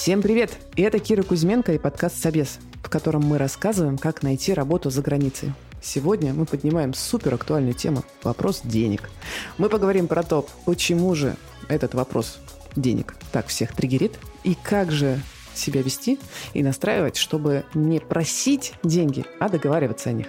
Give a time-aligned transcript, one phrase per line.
[0.00, 0.56] Всем привет!
[0.76, 5.02] И это Кира Кузьменко и подкаст «Собес», в котором мы рассказываем, как найти работу за
[5.02, 5.52] границей.
[5.82, 9.10] Сегодня мы поднимаем супер актуальную тему– вопрос денег.
[9.58, 11.36] Мы поговорим про то, почему же
[11.68, 12.38] этот вопрос
[12.76, 15.20] денег так всех триггерит, и как же
[15.52, 16.18] себя вести
[16.54, 20.28] и настраивать, чтобы не просить деньги, а договариваться о них.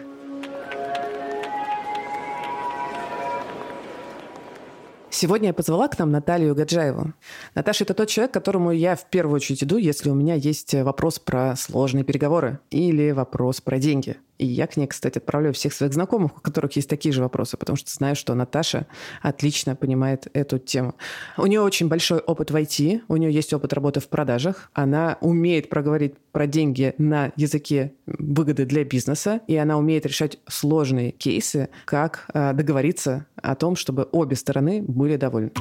[5.21, 7.13] Сегодня я позвала к нам Наталью Гаджаеву.
[7.53, 10.73] Наташа– это тот человек, к которому я в первую очередь иду, если у меня есть
[10.73, 15.71] вопрос про сложные переговоры или вопрос про деньги– и я к ней, кстати, отправляю всех
[15.71, 18.88] своих знакомых, у которых есть такие же вопросы, потому что знаю, что Наташа
[19.21, 20.95] отлично понимает эту тему.
[21.38, 25.19] У нее очень большой опыт в IT, у нее есть опыт работы в продажах, она
[25.22, 31.69] умеет проговорить про деньги на языке выгоды для бизнеса, и она умеет решать сложные кейсы,
[31.85, 35.52] как э, договориться о том, чтобы обе стороны были довольны.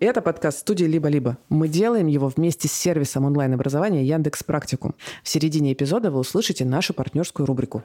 [0.00, 1.38] Это подкаст студии «Либо-либо».
[1.48, 4.94] Мы делаем его вместе с сервисом онлайн-образования Яндекс Практикум.
[5.22, 7.82] В середине эпизода вы услышите нашу партнерскую рубрику.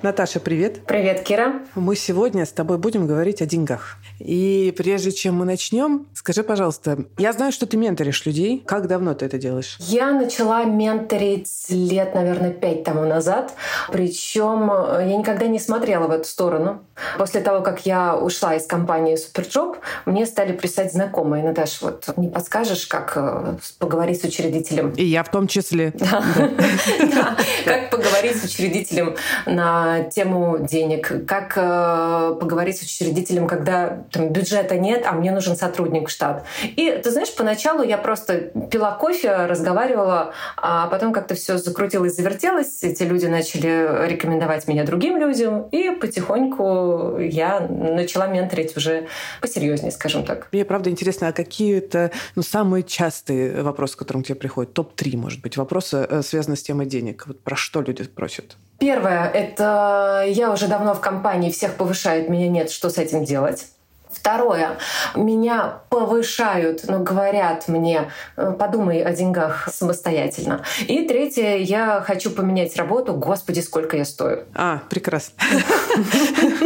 [0.00, 0.86] Наташа, привет.
[0.86, 1.54] Привет, Кира.
[1.74, 3.96] Мы сегодня с тобой будем говорить о деньгах.
[4.20, 8.62] И прежде чем мы начнем, скажи, пожалуйста, я знаю, что ты менторишь людей.
[8.64, 9.76] Как давно ты это делаешь?
[9.80, 13.54] Я начала менторить лет, наверное, пять тому назад.
[13.90, 16.84] Причем э, я никогда не смотрела в эту сторону.
[17.16, 21.42] После того, как я ушла из компании Superjob, мне стали писать знакомые.
[21.42, 24.92] Наташа, вот не подскажешь, как э, поговорить с учредителем?
[24.92, 25.92] И я в том числе.
[27.64, 34.78] Как поговорить с учредителем на тему денег, как э, поговорить с учредителем, когда там, бюджета
[34.78, 36.44] нет, а мне нужен сотрудник в штат.
[36.62, 42.82] И ты знаешь, поначалу я просто пила кофе, разговаривала, а потом как-то все закрутилось, завертелось,
[42.82, 49.08] эти люди начали рекомендовать меня другим людям, и потихоньку я начала менторить уже
[49.40, 50.48] посерьезнее, скажем так.
[50.52, 54.72] Мне правда интересно, а какие это ну, самые частые вопросы, к которым тебе приходят?
[54.72, 57.26] Топ-3, может быть, вопросы, э, связанные с темой денег.
[57.26, 58.56] Вот про что люди просят?
[58.78, 63.66] Первое— это я уже давно в компании, всех повышает, меня нет, что с этим делать?
[64.10, 64.78] Второе.
[65.14, 70.64] Меня повышают, но говорят мне, «Э, подумай о деньгах самостоятельно.
[70.86, 71.56] И третье.
[71.56, 73.14] Я хочу поменять работу.
[73.14, 74.44] Господи, сколько я стою.
[74.54, 75.34] А, прекрасно.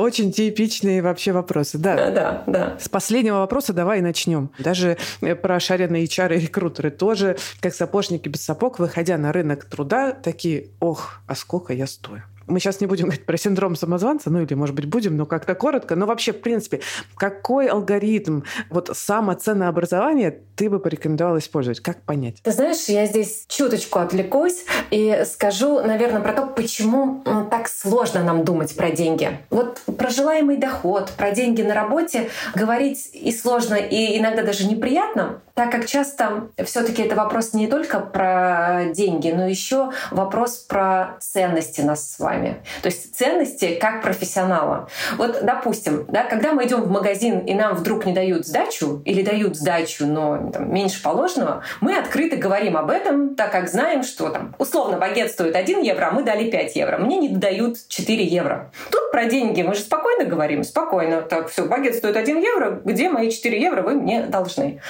[0.00, 1.78] Очень типичные вообще вопросы.
[1.78, 2.76] Да, да, да.
[2.80, 4.50] С последнего вопроса давай и начнем.
[4.58, 9.64] Даже э, про шаренные HR и рекрутеры тоже, как сапожники без сапог, выходя на рынок
[9.64, 14.30] труда, такие, ох, а сколько я стою мы сейчас не будем говорить про синдром самозванца,
[14.30, 15.96] ну или, может быть, будем, но как-то коротко.
[15.96, 16.80] Но вообще, в принципе,
[17.16, 21.80] какой алгоритм вот самоценообразования ты бы порекомендовала использовать?
[21.80, 22.42] Как понять?
[22.42, 28.44] Ты знаешь, я здесь чуточку отвлекусь и скажу, наверное, про то, почему так сложно нам
[28.44, 29.38] думать про деньги.
[29.50, 35.40] Вот про желаемый доход, про деньги на работе говорить и сложно, и иногда даже неприятно,
[35.54, 41.80] так как часто все-таки это вопрос не только про деньги, но еще вопрос про ценности
[41.80, 42.62] нас с вами.
[42.82, 44.88] То есть ценности как профессионала.
[45.16, 49.22] Вот, допустим, да, когда мы идем в магазин и нам вдруг не дают сдачу или
[49.22, 54.30] дают сдачу, но там, меньше положенного, мы открыто говорим об этом, так как знаем, что
[54.30, 56.98] там условно багет стоит 1 евро, а мы дали 5 евро.
[56.98, 58.72] Мне не дают 4 евро.
[58.90, 61.22] Тут про деньги мы же спокойно говорим, спокойно.
[61.22, 64.80] Так, все, багет стоит 1 евро, где мои 4 евро вы мне должны.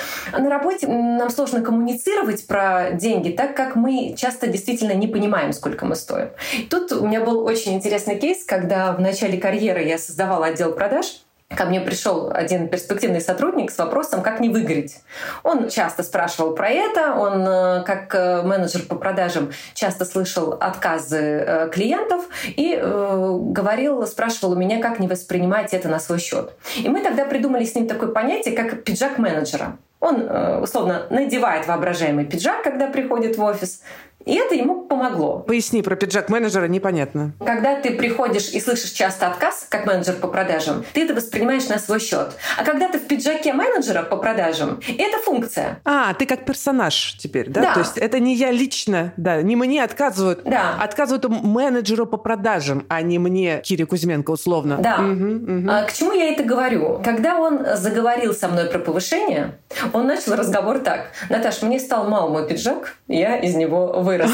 [0.52, 5.94] Работе нам сложно коммуницировать про деньги, так как мы часто действительно не понимаем, сколько мы
[5.94, 6.28] стоим.
[6.68, 11.21] Тут у меня был очень интересный кейс, когда в начале карьеры я создавала отдел продаж,
[11.56, 14.98] Ко мне пришел один перспективный сотрудник с вопросом, как не выгореть.
[15.42, 21.18] Он часто спрашивал про это, он э, как э, менеджер по продажам часто слышал отказы
[21.18, 26.52] э, клиентов и говорил, спрашивал у меня, как не воспринимать это на свой счет.
[26.76, 29.76] И мы тогда придумали с ним такое понятие, как пиджак менеджера.
[30.00, 30.28] Он,
[30.60, 33.82] условно, надевает воображаемый пиджак, когда приходит в офис,
[34.24, 35.40] и это ему помогло.
[35.40, 37.32] Поясни про пиджак менеджера, непонятно.
[37.44, 41.78] Когда ты приходишь и слышишь часто отказ, как менеджер по продажам, ты это воспринимаешь на
[41.78, 42.32] свой счет.
[42.56, 45.80] А когда ты в пиджаке менеджера по продажам, это функция.
[45.84, 47.62] А, ты как персонаж теперь, да?
[47.62, 47.74] да.
[47.74, 50.42] То есть это не я лично, да, не мне отказывают.
[50.44, 50.76] Да.
[50.80, 54.78] Отказывают менеджеру по продажам, а не мне, Кире Кузьменко, условно.
[54.78, 54.98] Да.
[54.98, 55.70] Угу, угу.
[55.70, 57.00] А, к чему я это говорю?
[57.04, 59.58] Когда он заговорил со мной про повышение,
[59.92, 61.10] он начал разговор так.
[61.28, 64.30] Наташ, мне стал мал мой пиджак, я из него вы вырос.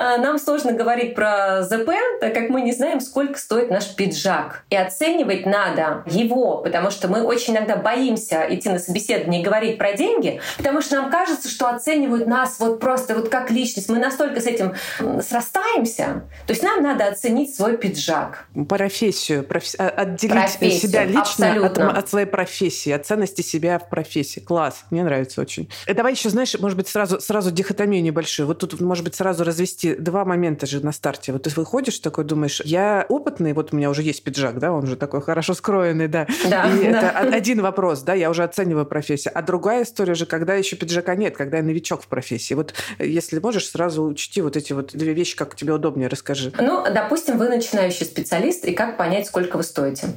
[0.00, 1.90] А, нам сложно говорить про ЗП,
[2.20, 4.62] так как мы не знаем, сколько стоит наш пиджак.
[4.70, 9.76] И оценивать надо его, потому что мы очень иногда боимся идти на собеседование и говорить
[9.76, 13.88] про деньги, потому что нам кажется, что оценивают нас вот просто вот как личность.
[13.88, 14.74] Мы настолько с этим
[15.20, 16.22] срастаемся.
[16.46, 18.46] То есть нам надо оценить свой пиджак.
[18.68, 19.46] Профессию.
[19.78, 24.40] А, отделить профессию, себя лично от, от своей профессии, от ценности себя в профессии.
[24.40, 25.68] Класс, мне нравится очень.
[25.86, 28.46] И давай еще, знаешь, может быть, сразу, сразу дихотомию небольшую.
[28.46, 31.32] Вот тут, может быть, сразу развести два момента же на старте.
[31.32, 34.86] Вот ты выходишь такой, думаешь, я опытный, вот у меня уже есть пиджак, да, он
[34.86, 36.26] же такой хорошо скроенный, да.
[36.48, 37.10] да и да.
[37.10, 39.32] это один вопрос, да, я уже оцениваю профессию.
[39.34, 42.54] А другая история же, когда еще пиджака нет, когда я новичок в профессии.
[42.54, 46.52] Вот если можешь, сразу учти вот эти вот две вещи, как тебе удобнее, расскажи.
[46.58, 50.08] Ну, допустим, вы начинающий специалист, и как понять, сколько вы стоите?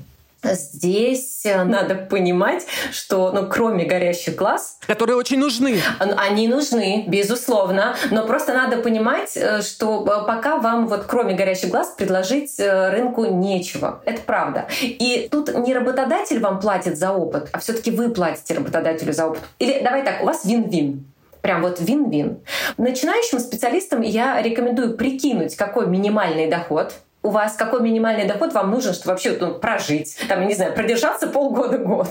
[0.44, 4.78] Здесь э, надо понимать, что, ну, кроме горящих глаз...
[4.88, 5.80] Которые очень нужны.
[6.00, 7.96] Они нужны, безусловно.
[8.10, 13.26] Но просто надо понимать, э, что э, пока вам вот кроме горящих глаз предложить рынку
[13.26, 14.02] нечего.
[14.06, 14.68] Это правда.
[14.82, 19.28] И тут не работодатель вам платит за опыт, а все таки вы платите работодателю за
[19.28, 19.42] опыт.
[19.60, 21.06] Или давай так, у вас вин-вин.
[21.42, 22.40] Прям вот вин-вин.
[22.78, 26.94] Начинающим специалистам я рекомендую прикинуть, какой минимальный доход–
[27.24, 30.74] у вас какой минимальный доход вам нужен, чтобы вообще ну, прожить, там, я не знаю,
[30.74, 32.08] продержаться полгода-год.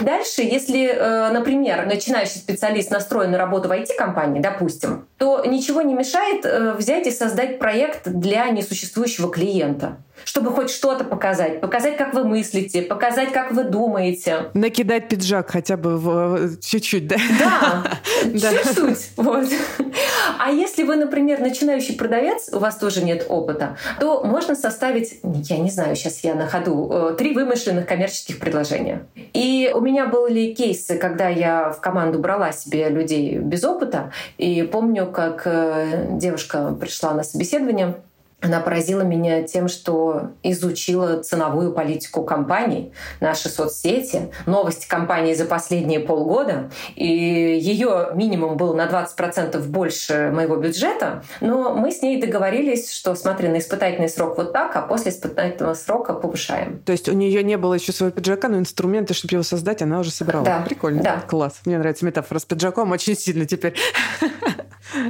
[0.00, 5.94] Дальше, если, э, например, начинающий специалист настроен на работу в IT-компании, допустим, то ничего не
[5.94, 11.60] мешает э, взять и создать проект для несуществующего клиента чтобы хоть что-то показать.
[11.60, 14.50] Показать, как вы мыслите, показать, как вы думаете.
[14.54, 16.60] Накидать пиджак хотя бы в...
[16.60, 17.18] чуть-чуть, да?
[18.24, 19.10] Да, чуть-чуть.
[19.16, 19.44] Вот.
[20.38, 25.58] А если вы, например, начинающий продавец, у вас тоже нет опыта, то можно составить, я
[25.58, 29.06] не знаю, сейчас я на ходу, э, три вымышленных коммерческих предложения.
[29.32, 34.62] И у меня были кейсы, когда я в команду брала себе людей без опыта, и
[34.62, 37.94] помню, как э, девушка пришла на собеседование,
[38.44, 46.00] она поразила меня тем, что изучила ценовую политику компаний, наши соцсети, новости компании за последние
[46.00, 46.70] полгода.
[46.94, 51.24] И ее минимум был на 20% больше моего бюджета.
[51.40, 55.74] Но мы с ней договорились, что смотри, на испытательный срок вот так, а после испытательного
[55.74, 56.80] срока повышаем.
[56.84, 60.00] То есть у нее не было еще своего пиджака, но инструменты, чтобы его создать, она
[60.00, 60.44] уже собрала.
[60.44, 60.62] Да.
[60.62, 61.02] Прикольно.
[61.02, 61.24] Да.
[61.26, 61.60] Класс.
[61.64, 63.74] Мне нравится метафора с пиджаком очень сильно теперь.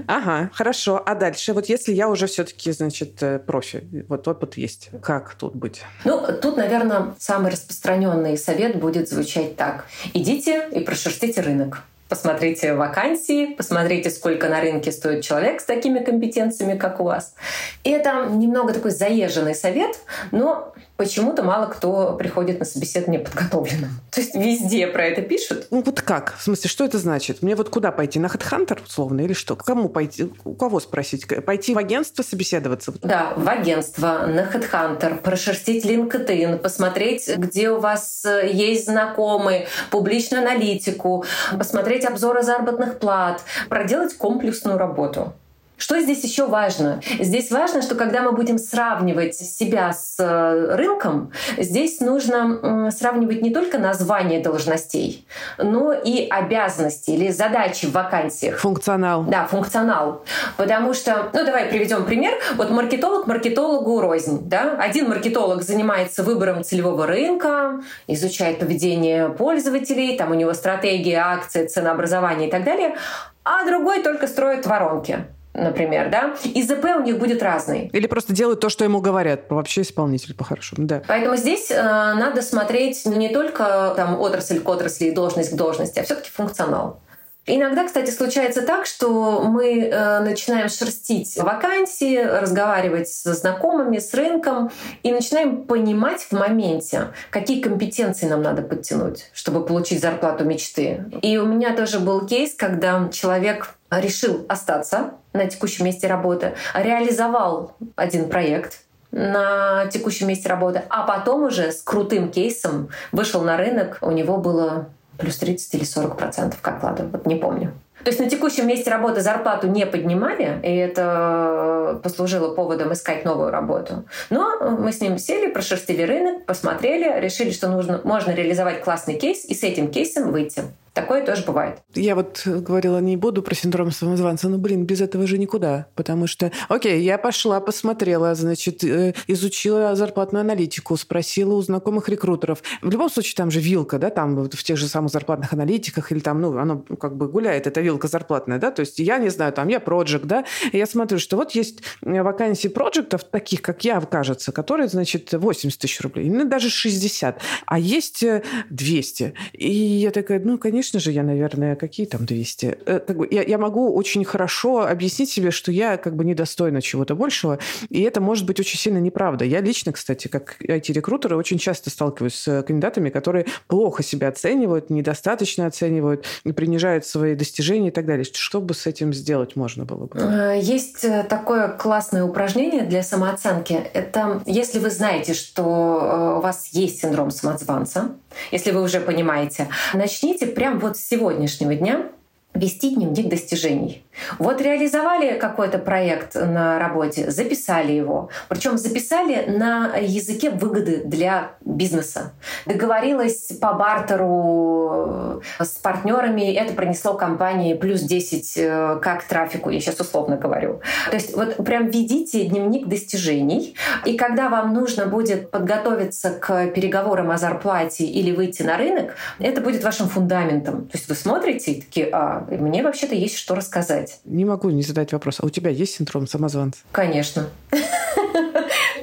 [0.06, 1.02] Ага, хорошо.
[1.04, 5.54] А дальше, вот если я уже все-таки, значит, э, профи, вот опыт есть, как тут
[5.54, 5.82] быть?
[6.04, 9.86] Ну, тут, наверное, самый распространенный совет будет звучать так.
[10.12, 16.78] Идите и прошерстите рынок посмотрите вакансии, посмотрите, сколько на рынке стоит человек с такими компетенциями,
[16.78, 17.34] как у вас.
[17.82, 19.98] И это немного такой заезженный совет,
[20.30, 23.91] но почему-то мало кто приходит на собеседование подготовленным.
[24.11, 25.67] То есть везде про это пишут.
[25.70, 26.37] Ну вот как?
[26.38, 27.43] В смысле, что это значит?
[27.43, 28.19] Мне вот куда пойти?
[28.19, 29.56] На HeadHunter условно или что?
[29.56, 30.32] К кому пойти?
[30.44, 31.26] У кого спросить?
[31.44, 32.94] Пойти в агентство собеседоваться?
[33.02, 40.43] Да, в агентство, на HeadHunter, прошерстить LinkedIn, посмотреть, где у вас э, есть знакомые, публичную
[40.43, 41.25] аналитику,
[41.58, 45.35] посмотреть обзоры заработных плат, проделать комплексную работу.
[45.76, 47.00] Что здесь еще важно?
[47.19, 53.50] Здесь важно, что когда мы будем сравнивать себя с э, рынком, здесь нужно сравнивать не
[53.50, 55.26] только название должностей,
[55.59, 58.59] но и обязанности или задачи в вакансиях.
[58.59, 59.25] Функционал.
[59.25, 60.25] Да, функционал.
[60.56, 62.35] Потому что, ну давай приведем пример.
[62.56, 64.49] Вот маркетолог маркетологу рознь.
[64.49, 64.76] Да?
[64.79, 72.49] Один маркетолог занимается выбором целевого рынка, изучает поведение пользователей, там у него стратегия, акции, ценообразование
[72.49, 72.97] и так далее,
[73.44, 77.88] а другой только строит воронки например, да, и ЗП у них будет разный.
[77.92, 81.02] Или просто делают то, что ему говорят, вообще исполнитель по-хорошему, да.
[81.06, 86.00] Поэтому здесь э, надо смотреть ну, не только там отрасль к отрасли, должность к должности,
[86.00, 87.00] а все-таки функционал.
[87.46, 94.70] Иногда, кстати, случается так, что мы э, начинаем шерстить вакансии, разговаривать со знакомыми, с рынком
[95.02, 101.04] и начинаем понимать в моменте, какие компетенции нам надо подтянуть, чтобы получить зарплату мечты.
[101.20, 107.76] И у меня тоже был кейс, когда человек решил остаться на текущем месте работы, реализовал
[107.97, 113.99] один проект, на текущем месте работы, а потом уже с крутым кейсом вышел на рынок,
[114.00, 114.88] у него было
[115.19, 117.73] плюс 30 или 40 процентов к окладу, вот не помню.
[118.03, 123.50] То есть на текущем месте работы зарплату не поднимали, и это послужило поводом искать новую
[123.50, 124.05] работу.
[124.29, 129.45] Но мы с ним сели, прошерстили рынок, посмотрели, решили, что нужно, можно реализовать классный кейс
[129.45, 130.64] и с этим кейсом выйти.
[130.94, 131.82] Такое тоже бывает.
[131.94, 135.88] Я вот говорила, не буду про синдром самозванца, но, блин, без этого же никуда.
[135.96, 142.62] Потому что, окей, я пошла, посмотрела, значит, э, изучила зарплатную аналитику, спросила у знакомых рекрутеров.
[142.80, 146.20] В любом случае, там же вилка, да, там в тех же самых зарплатных аналитиках или
[146.20, 149.52] там, ну, оно как бы гуляет, эта вилка зарплатная, да, то есть я не знаю,
[149.52, 154.52] там, я проект, да, я смотрю, что вот есть вакансии проектов, таких, как я, кажется,
[154.52, 158.24] которые, значит, 80 тысяч рублей, ну, даже 60, а есть
[158.70, 159.22] 200.
[159.22, 162.79] Э, и я такая, ну, конечно, конечно же, я, наверное, какие там 200?
[162.85, 163.00] Э,
[163.31, 168.03] я, я могу очень хорошо объяснить себе, что я как бы недостойна чего-то большего, и
[168.03, 169.47] это может быть очень сильно неправда.
[169.47, 175.67] Я лично, кстати, как IT-рекрутер, очень часто сталкиваюсь с кандидатами, которые плохо себя оценивают, недостаточно
[175.67, 178.25] оценивают, принижают свои достижения и так далее.
[178.31, 180.19] Что бы с этим сделать можно было бы?
[180.19, 183.73] Э, есть э, такое классное упражнение для самооценки.
[183.73, 188.11] Это если вы знаете, что у вас есть синдром самозванца,
[188.53, 192.11] если вы уже понимаете, начните прямо вот с сегодняшнего дня
[192.54, 194.06] вести дневник достижений.
[194.38, 198.30] Вот реализовали какой-то проект на работе, записали его.
[198.49, 202.32] Причем записали на языке выгоды для бизнеса.
[202.64, 209.80] Договорилась по бартеру э, с партнерами, это принесло компании плюс 10 э, как трафику, я
[209.80, 210.80] сейчас условно говорю.
[211.11, 217.32] То есть вот прям ведите дневник достижений, и когда вам нужно будет подготовиться к переговорам
[217.32, 220.87] о зарплате или выйти на рынок, это будет вашим фундаментом.
[220.87, 224.20] То есть вы смотрите и такие, а, мне вообще-то есть что рассказать.
[224.24, 225.38] Не могу не задать вопрос.
[225.40, 226.80] А у тебя есть синдром самозванца?
[226.92, 227.48] Конечно.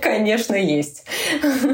[0.02, 1.06] Конечно, есть.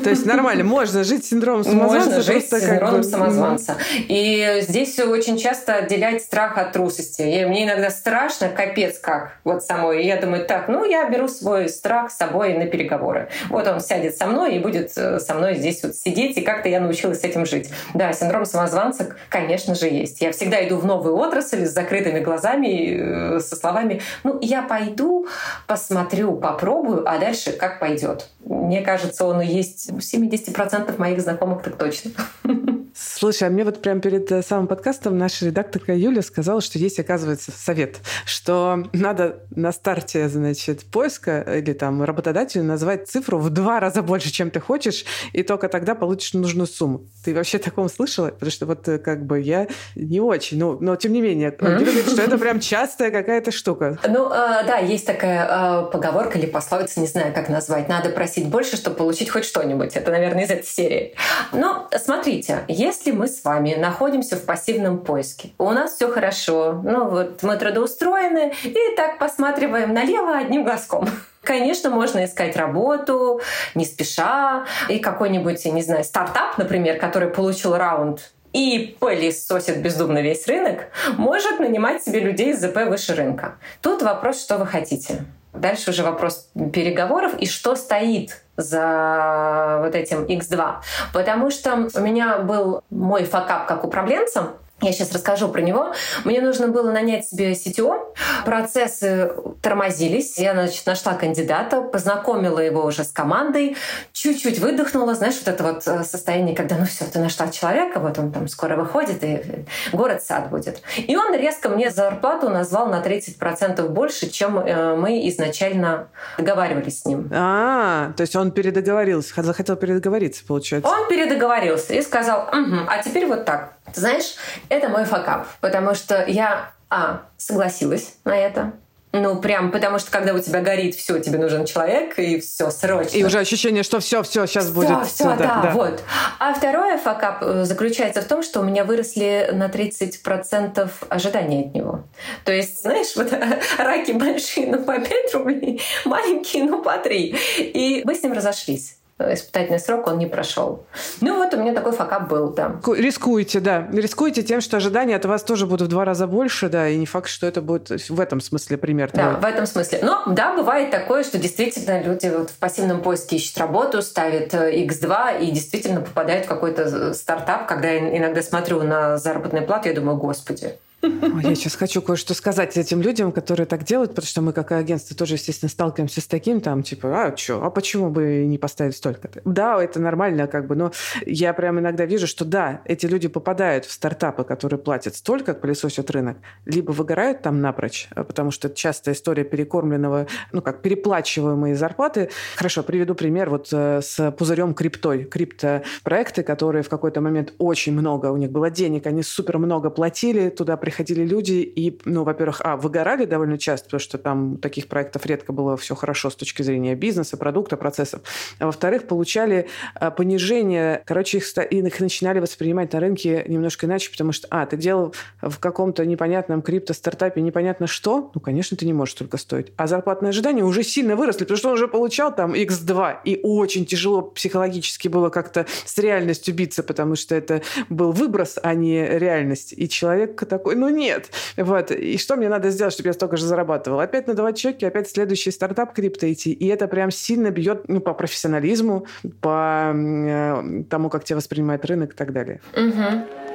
[0.04, 2.06] То есть нормально, можно жить синдромом самозванца.
[2.06, 3.04] Можно жить с синдромом бы...
[3.04, 3.78] самозванца.
[4.08, 7.22] И здесь очень часто отделять страх от трусости.
[7.22, 10.04] И мне иногда страшно, капец как, вот самой.
[10.04, 13.30] И я думаю, так, ну я беру свой страх с собой на переговоры.
[13.50, 16.70] Вот он сядет со мной и будет э, со мной здесь вот сидеть, и как-то
[16.70, 17.70] я научилась с этим жить.
[17.94, 20.22] Да, синдром самозванца, конечно же, есть.
[20.22, 25.28] Я всегда иду в новую отрасль с закрытыми глазами, э, со словами, ну я пойду,
[25.68, 28.30] посмотрю, попробую, а дальше как пойдет.
[28.46, 32.12] Мне кажется, он и есть у 70% моих знакомых так точно.
[33.00, 37.00] Слушай, а мне вот прямо перед э, самым подкастом наша редакторка Юля сказала, что есть,
[37.00, 43.80] оказывается, совет, что надо на старте, значит, поиска или там работодателя назвать цифру в два
[43.80, 47.06] раза больше, чем ты хочешь, и только тогда получишь нужную сумму.
[47.24, 48.30] Ты вообще таком слышала?
[48.30, 51.78] Потому что вот э, как бы я не очень, ну, но тем не менее, Юля
[51.78, 54.00] говорит, что это прям частая какая-то штука.
[54.08, 57.90] Ну, э, да, есть такая поговорка или пословица, не знаю, как назвать.
[57.90, 59.96] Надо просить больше, чтобы получить хоть что-нибудь.
[59.96, 61.16] Это, наверное, из этой серии.
[61.52, 67.10] Но смотрите, если мы с вами находимся в пассивном поиске, у нас все хорошо, ну
[67.10, 71.10] вот мы трудоустроены, и так посматриваем налево одним глазком.
[71.42, 73.42] Конечно, можно искать работу
[73.76, 80.48] не спеша, и какой-нибудь, не знаю, стартап, например, который получил раунд и пылесосит бездумно весь
[80.48, 83.56] рынок, может нанимать себе людей из ЗП выше рынка.
[83.82, 85.26] Тут вопрос, что вы хотите.
[85.54, 90.76] Дальше уже вопрос переговоров и что стоит за вот этим X2.
[91.14, 94.50] Потому что у меня был мой факап как управленцем,
[94.82, 95.94] я сейчас расскажу про него.
[96.24, 98.16] Мне нужно было нанять себе CTO.
[98.46, 99.32] Процессы
[99.64, 100.38] тормозились.
[100.38, 103.76] Я, значит, нашла кандидата, познакомила его уже с командой,
[104.14, 105.16] чуть-чуть выдохнула.
[105.16, 108.48] Знаешь, вот это вот э, состояние, когда, ну все, ты нашла человека, вот он там
[108.48, 110.84] скоро выходит, и город-сад будет.
[110.96, 117.06] И он резко мне зарплату назвал на 30% больше, чем э, мы изначально договаривались с
[117.06, 117.32] ним.
[117.34, 120.88] А, то есть он передоговорился, захотел передоговориться, получается.
[120.88, 123.77] Он передоговорился и сказал, угу, а теперь вот так.
[123.94, 124.36] Ты знаешь,
[124.70, 128.74] это мой факап, потому что я, а, согласилась на это,
[129.14, 133.18] ну, прям, потому что когда у тебя горит все, тебе нужен человек, и все срочно.
[133.18, 135.08] И уже ощущение, что все, все, сейчас всё, будет.
[135.08, 136.04] Все, да, да, да, вот.
[136.40, 141.74] А второе факап э, заключается в том, что у меня выросли на 30% ожидания от
[141.74, 142.04] него.
[142.44, 143.34] То есть, знаешь, вот
[143.78, 147.36] раки большие, ну, по 5 рублей, маленькие, ну, по 3.
[147.60, 150.86] И мы с ним разошлись испытательный срок он не прошел.
[151.22, 152.80] Ну вот у меня такой факап был, да.
[152.86, 153.88] Рискуете, да.
[153.92, 157.06] Рискуете тем, что ожидания от вас тоже будут в два раза больше, да, и не
[157.06, 159.10] факт, что это будет в этом смысле пример.
[159.14, 159.42] Да, твой.
[159.42, 160.00] в этом смысле.
[160.04, 165.40] Но да, бывает такое, что действительно люди вот в пассивном поиске ищут работу, ставят X2
[165.40, 167.68] э, и действительно попадают в какой-то стартап.
[167.68, 172.76] Когда я иногда смотрю на заработную плату, я думаю, господи, Я сейчас хочу кое-что сказать
[172.76, 176.60] этим людям, которые так делают, потому что мы, как агентство, тоже, естественно, сталкиваемся с таким,
[176.60, 179.42] там, типа, а что, а почему бы не поставить столько-то?
[179.46, 180.92] Да, это нормально, как бы, но
[181.26, 186.10] я прям иногда вижу, что да, эти люди попадают в стартапы, которые платят столько, пылесосят
[186.10, 192.30] рынок, либо выгорают там напрочь, а потому что часто история перекормленного, ну, как переплачиваемые зарплаты.
[192.56, 195.26] Хорошо, приведу пример вот э, с пузырем криптой.
[195.26, 200.50] Криптопроекты, которые в какой-то момент очень много, у них было денег, они супер много платили,
[200.50, 205.26] туда приходили люди и, ну, во-первых, а, выгорали довольно часто, потому что там таких проектов
[205.26, 208.22] редко было все хорошо с точки зрения бизнеса, продукта, процессов.
[208.58, 214.32] А во-вторых, получали а, понижение, короче, их, их начинали воспринимать на рынке немножко иначе, потому
[214.32, 219.16] что, а, ты делал в каком-то непонятном крипто-стартапе непонятно что, ну, конечно, ты не можешь
[219.16, 219.74] только стоить.
[219.76, 223.86] А зарплатные ожидания уже сильно выросли, потому что он уже получал там X2, и очень
[223.86, 229.74] тяжело психологически было как-то с реальностью биться, потому что это был выброс, а не реальность.
[229.76, 231.30] И человек такой, ну нет.
[231.58, 231.92] Вот.
[231.92, 234.00] И что мне надо сделать, чтобы я столько же зарабатывал?
[234.00, 236.54] Опять надавать чеки, опять следующий стартап крипто идти.
[236.54, 239.06] И это прям сильно бьет ну, по профессионализму,
[239.42, 242.62] по э, тому, как тебя воспринимает рынок и так далее.
[242.74, 243.48] Угу.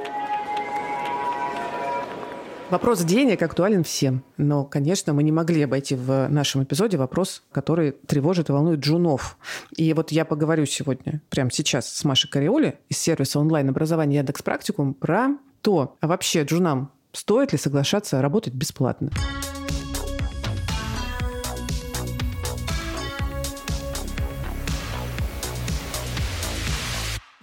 [2.73, 4.25] Вопрос денег актуален всем.
[4.39, 9.37] Но, конечно, мы не могли обойти в нашем эпизоде вопрос, который тревожит и волнует джунов.
[9.77, 14.95] И вот я поговорю сегодня, прямо сейчас, с Машей Кариоли из сервиса онлайн-образования Яндекс Практикум
[14.95, 19.11] про то, а вообще джунам стоит ли соглашаться работать бесплатно.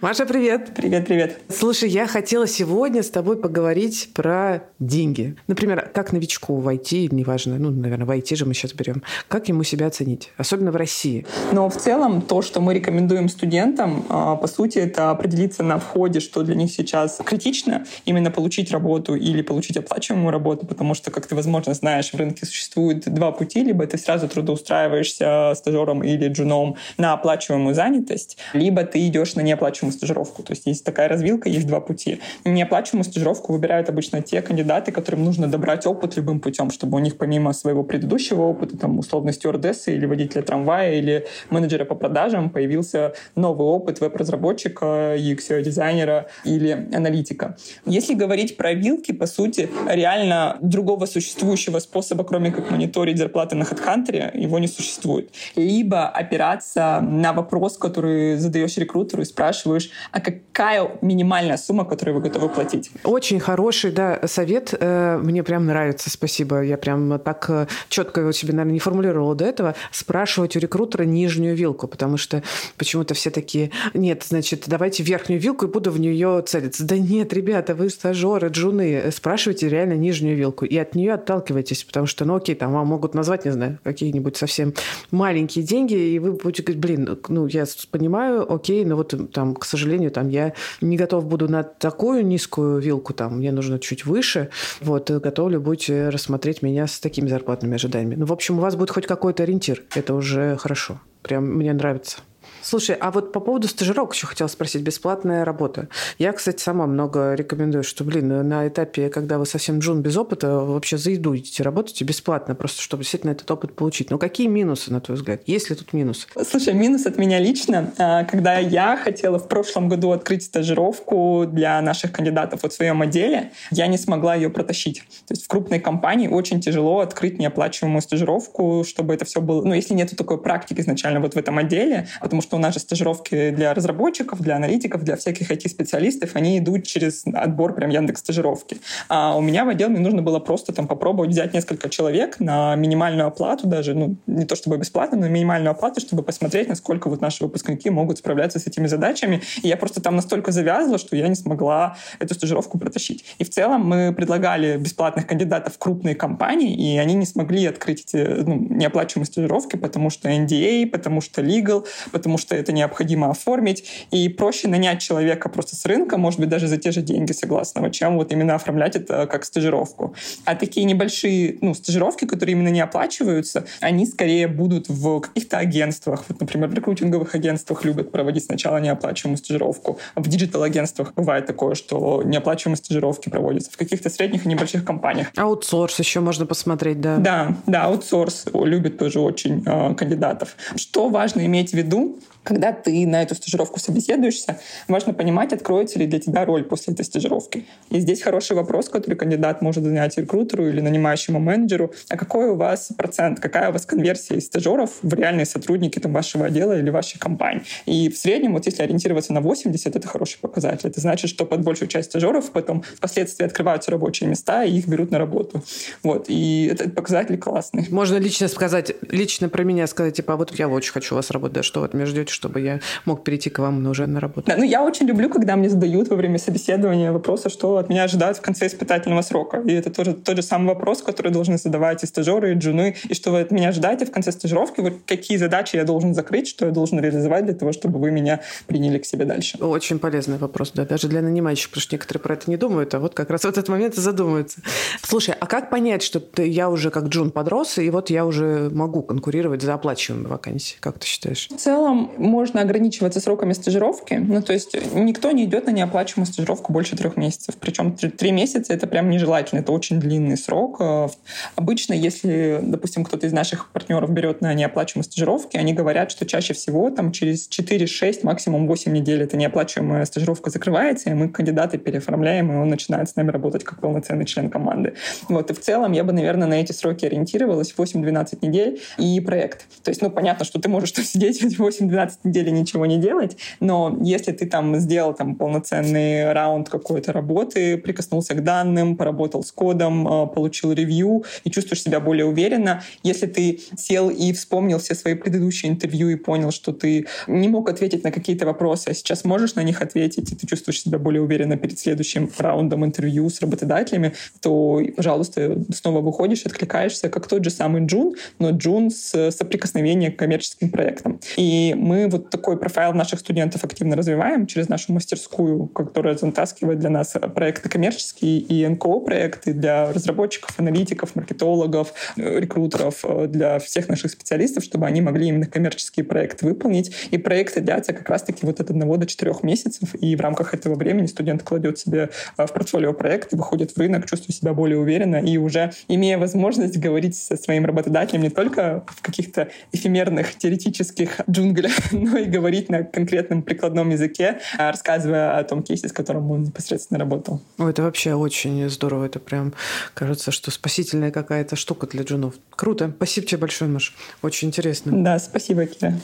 [0.00, 0.70] Маша, привет.
[0.74, 1.40] Привет, привет.
[1.50, 5.36] Слушай, я хотела сегодня с тобой поговорить про деньги.
[5.46, 9.48] Например, как новичку в IT, неважно, ну, наверное, в IT же мы сейчас берем, как
[9.48, 11.26] ему себя оценить, особенно в России?
[11.52, 16.20] Но в целом то, что мы рекомендуем студентам, а, по сути, это определиться на входе,
[16.20, 21.26] что для них сейчас критично, именно получить работу или получить оплачиваемую работу, потому что, как
[21.26, 26.76] ты, возможно, знаешь, в рынке существует два пути, либо ты сразу трудоустраиваешься стажером или джуном
[26.96, 30.42] на оплачиваемую занятость, либо ты идешь на неоплачиваемую неоплачиваемую стажировку.
[30.42, 32.20] То есть есть такая развилка, есть два пути.
[32.44, 37.16] Неоплачиваемую стажировку выбирают обычно те кандидаты, которым нужно добрать опыт любым путем, чтобы у них
[37.16, 43.12] помимо своего предыдущего опыта, там, условно, стюардессы или водителя трамвая или менеджера по продажам, появился
[43.36, 47.56] новый опыт веб-разработчика, UX-дизайнера или аналитика.
[47.86, 53.64] Если говорить про вилки, по сути, реально другого существующего способа, кроме как мониторить зарплаты на
[53.64, 55.30] HeadHunter, его не существует.
[55.56, 62.16] Либо опираться на вопрос, который задаешь рекрутеру и спрашиваешь, спрашиваешь, а какая минимальная сумма, которую
[62.16, 62.90] вы готовы платить?
[63.04, 64.74] Очень хороший, да, совет.
[64.78, 66.62] Э, мне прям нравится, спасибо.
[66.62, 69.74] Я прям так э, четко его себе, наверное, не формулировала до этого.
[69.92, 72.42] Спрашивать у рекрутера нижнюю вилку, потому что
[72.76, 76.84] почему-то все такие, нет, значит, давайте верхнюю вилку и буду в нее целиться.
[76.84, 82.06] Да нет, ребята, вы стажеры, джуны, спрашивайте реально нижнюю вилку и от нее отталкивайтесь, потому
[82.06, 84.74] что, ну окей, там вам могут назвать, не знаю, какие-нибудь совсем
[85.10, 89.64] маленькие деньги, и вы будете говорить, блин, ну я понимаю, окей, но вот там, к
[89.70, 94.50] сожалению, там я не готов буду на такую низкую вилку, там мне нужно чуть выше,
[94.80, 98.16] вот, готов ли будете рассмотреть меня с такими зарплатными ожиданиями.
[98.16, 101.00] Ну, в общем, у вас будет хоть какой-то ориентир, это уже хорошо.
[101.22, 102.18] Прям мне нравится.
[102.62, 104.82] Слушай, а вот по поводу стажировок еще хотела спросить.
[104.82, 105.88] Бесплатная работа.
[106.18, 110.58] Я, кстати, сама много рекомендую, что, блин, на этапе, когда вы совсем джун без опыта,
[110.58, 114.10] вообще за еду идите, работаете бесплатно, просто чтобы действительно этот опыт получить.
[114.10, 115.42] Но какие минусы, на твой взгляд?
[115.46, 116.26] Есть ли тут минусы?
[116.48, 117.92] Слушай, минус от меня лично.
[117.98, 123.02] А, когда я хотела в прошлом году открыть стажировку для наших кандидатов вот в своем
[123.02, 125.02] отделе, я не смогла ее протащить.
[125.26, 129.62] То есть в крупной компании очень тяжело открыть неоплачиваемую стажировку, чтобы это все было...
[129.64, 133.50] Ну, если нет такой практики изначально вот в этом отделе, потому что что же стажировки
[133.50, 138.78] для разработчиков, для аналитиков, для всяких IT-специалистов, они идут через отбор прям Яндекс стажировки.
[139.08, 142.74] А у меня в отдел мне нужно было просто там попробовать взять несколько человек на
[142.74, 147.20] минимальную оплату даже, ну, не то чтобы бесплатно, но минимальную оплату, чтобы посмотреть, насколько вот
[147.20, 149.42] наши выпускники могут справляться с этими задачами.
[149.62, 153.24] И я просто там настолько завязла, что я не смогла эту стажировку протащить.
[153.38, 158.04] И в целом мы предлагали бесплатных кандидатов в крупные компании, и они не смогли открыть
[158.06, 163.84] эти ну, неоплачиваемые стажировки, потому что NDA, потому что legal, потому что это необходимо оформить,
[164.10, 167.90] и проще нанять человека просто с рынка, может быть, даже за те же деньги согласного,
[167.90, 170.14] чем вот именно оформлять это как стажировку.
[170.44, 176.24] А такие небольшие ну, стажировки, которые именно не оплачиваются, они скорее будут в каких-то агентствах.
[176.28, 179.98] Вот, например, в рекрутинговых агентствах любят проводить сначала неоплачиваемую стажировку.
[180.16, 185.28] В диджитал-агентствах бывает такое, что неоплачиваемые стажировки проводятся в каких-то средних и небольших компаниях.
[185.36, 187.16] Аутсорс еще можно посмотреть, да?
[187.16, 190.56] Да, да, аутсорс любит тоже очень э, кандидатов.
[190.76, 196.06] Что важно иметь в виду, когда ты на эту стажировку собеседуешься, важно понимать, откроется ли
[196.06, 197.66] для тебя роль после этой стажировки.
[197.90, 201.92] И здесь хороший вопрос, который кандидат может занять рекрутеру или нанимающему менеджеру.
[202.08, 206.12] А какой у вас процент, какая у вас конверсия из стажеров в реальные сотрудники там,
[206.12, 207.62] вашего отдела или вашей компании?
[207.86, 210.88] И в среднем, вот если ориентироваться на 80, это хороший показатель.
[210.88, 215.10] Это значит, что под большую часть стажеров потом впоследствии открываются рабочие места, и их берут
[215.10, 215.62] на работу.
[216.02, 216.26] Вот.
[216.28, 217.86] И этот показатель классный.
[217.90, 221.30] Можно лично сказать, лично про меня сказать, типа, а вот я очень хочу у вас
[221.30, 224.20] работать, да, что вы от меня ждете, чтобы я мог перейти к вам уже на
[224.20, 224.46] работу?
[224.46, 228.04] Да, ну я очень люблю, когда мне задают во время собеседования вопросы, что от меня
[228.04, 229.58] ожидают в конце испытательного срока.
[229.58, 233.14] И это тоже тот же самый вопрос, который должны задавать и стажеры, и джуны, и
[233.14, 236.66] что вы от меня ждаете в конце стажировки, вот какие задачи я должен закрыть, что
[236.66, 239.58] я должен реализовать для того, чтобы вы меня приняли к себе дальше.
[239.58, 243.00] Очень полезный вопрос, да, даже для нанимающих, потому что некоторые про это не думают, а
[243.00, 244.60] вот как раз в этот момент и задумаются.
[245.02, 248.70] Слушай, а как понять, что ты, я уже как Джун подрос, и вот я уже
[248.70, 250.76] могу конкурировать за оплачиваемые вакансии?
[250.80, 251.48] Как ты считаешь?
[251.50, 254.14] В целом можно ограничиваться сроками стажировки.
[254.14, 257.56] Ну, то есть никто не идет на неоплачиваемую стажировку больше трех месяцев.
[257.58, 259.60] Причем три месяца— это прям нежелательно.
[259.60, 260.76] Это очень длинный срок.
[260.80, 261.08] Э,
[261.56, 266.54] обычно, если, допустим, кто-то из наших партнеров берет на неоплачиваемые стажировки, они говорят, что чаще
[266.54, 272.52] всего там через 4-6, максимум 8 недель эта неоплачиваемая стажировка закрывается, и мы кандидаты переоформляем,
[272.52, 274.94] и он начинает с нами работать как полноценный член команды.
[275.28, 275.50] Вот.
[275.50, 279.66] И в целом я бы, наверное, на эти сроки ориентировалась 8-12 недель и проект.
[279.82, 282.98] То есть, ну, понятно, что ты можешь там сидеть эти 8-12 недель и ничего не
[282.98, 289.42] делать, но если ты там сделал там полноценный раунд какой-то работы, прикоснулся к данным, поработал
[289.42, 294.78] с кодом, а, получил ревью и чувствуешь себя более уверенно, если ты сел и вспомнил
[294.78, 298.94] все свои предыдущие интервью и понял, что ты не мог ответить на какие-то вопросы, а
[298.94, 303.28] сейчас можешь на них ответить, и ты чувствуешь себя более уверенно перед следующим раундом интервью
[303.28, 309.30] с работодателями, то, пожалуйста, снова выходишь, откликаешься, как тот же самый Джун, но Джун с
[309.30, 311.20] соприкосновением к коммерческим проектам.
[311.36, 316.90] И мы вот такой профайл наших студентов активно развиваем через нашу мастерскую, которая затаскивает для
[316.90, 324.86] нас проекты коммерческие и НКО-проекты для разработчиков, аналитиков, маркетологов, рекрутеров, для всех наших специалистов, чтобы
[324.86, 326.94] они могли именно коммерческие проекты выполнить.
[327.10, 330.74] И проекты длятся как раз-таки вот от одного до четырех месяцев, и в рамках этого
[330.74, 335.36] времени студент кладет себе в портфолио проект выходит в рынок, чувствует себя более уверенно и
[335.36, 342.18] уже имея возможность говорить со своим работодателем не только в каких-то эфемерных теоретических джунглях, но
[342.18, 346.98] и говорить на конкретном прикладном языке, а рассказывая о том кейсе, с которым он непосредственно
[347.00, 347.40] работал.
[347.58, 349.06] О, это вообще очень здорово.
[349.06, 349.52] Это прям
[349.94, 352.34] кажется, что спасительная какая-то штука для джунов.
[352.50, 352.92] Круто.
[352.96, 353.94] Спасибо тебе большое, Маш.
[354.22, 354.92] Очень интересно.
[354.92, 355.94] Да, спасибо, Кира.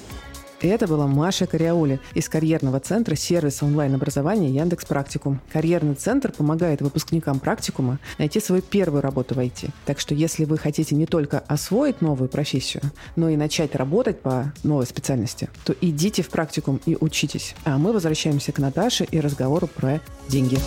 [0.63, 5.41] И это была Маша Кориаули из карьерного центра сервиса онлайн-образования Яндекс Практикум.
[5.53, 9.71] Карьерный центр помогает выпускникам практикума найти свою первую работу в IT.
[9.85, 12.83] Так что если вы хотите не только освоить новую профессию,
[13.17, 17.55] но и начать работать по новой специальности, то идите в практикум и учитесь.
[17.65, 20.59] А мы возвращаемся к Наташе и разговору про деньги.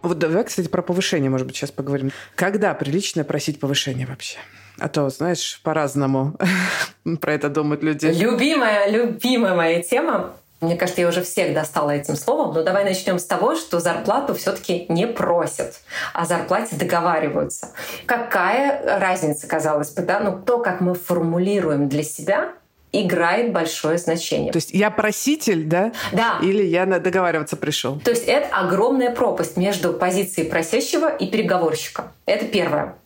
[0.00, 2.12] Вот давай, кстати, про повышение, может быть, сейчас поговорим.
[2.34, 4.38] Когда прилично просить повышение вообще?
[4.78, 6.36] А то, знаешь, по-разному
[7.20, 8.06] про это думают люди.
[8.06, 10.34] Любимая, любимая моя тема.
[10.60, 14.34] Мне кажется, я уже всех достала этим словом, но давай начнем с того, что зарплату
[14.34, 15.80] все-таки не просят,
[16.14, 17.68] а зарплате договариваются.
[18.06, 20.20] Какая разница, казалось бы, да?
[20.20, 22.52] Ну, то, как мы формулируем для себя,
[23.02, 24.52] играет большое значение.
[24.52, 25.92] То есть я проситель, да?
[26.12, 26.38] Да.
[26.42, 28.00] Или я на договариваться пришел?
[28.00, 32.12] То есть это огромная пропасть между позицией просящего и переговорщика.
[32.26, 32.96] Это первое.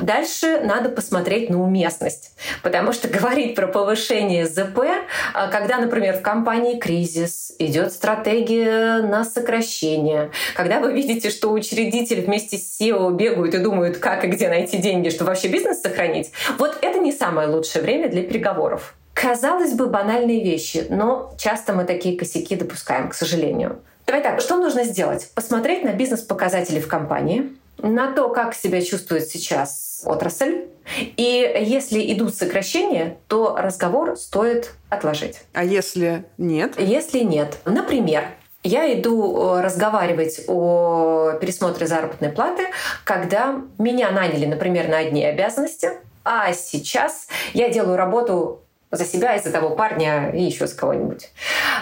[0.00, 2.32] Дальше надо посмотреть на уместность.
[2.62, 4.80] Потому что говорить про повышение ЗП,
[5.34, 12.22] а, когда, например, в компании кризис, идет стратегия на сокращение, когда вы видите, что учредитель
[12.22, 16.30] вместе с SEO бегают и думают, как и где найти деньги, чтобы вообще бизнес сохранить,
[16.58, 18.94] вот это не самое лучшее время для переговоров.
[19.20, 23.80] Казалось бы, банальные вещи, но часто мы такие косяки допускаем, к сожалению.
[24.06, 25.30] Давай так, что нужно сделать?
[25.34, 30.68] Посмотреть на бизнес-показатели в компании, на то, как себя чувствует сейчас отрасль.
[31.18, 35.42] И если идут сокращения, то разговор стоит отложить.
[35.52, 36.80] А если нет?
[36.80, 37.58] Если нет.
[37.66, 38.24] Например,
[38.62, 42.68] я иду э, разговаривать о пересмотре заработной платы,
[43.04, 45.90] когда меня наняли, например, на одни обязанности,
[46.24, 51.30] а сейчас я делаю работу за себя и за того парня и еще с кого-нибудь.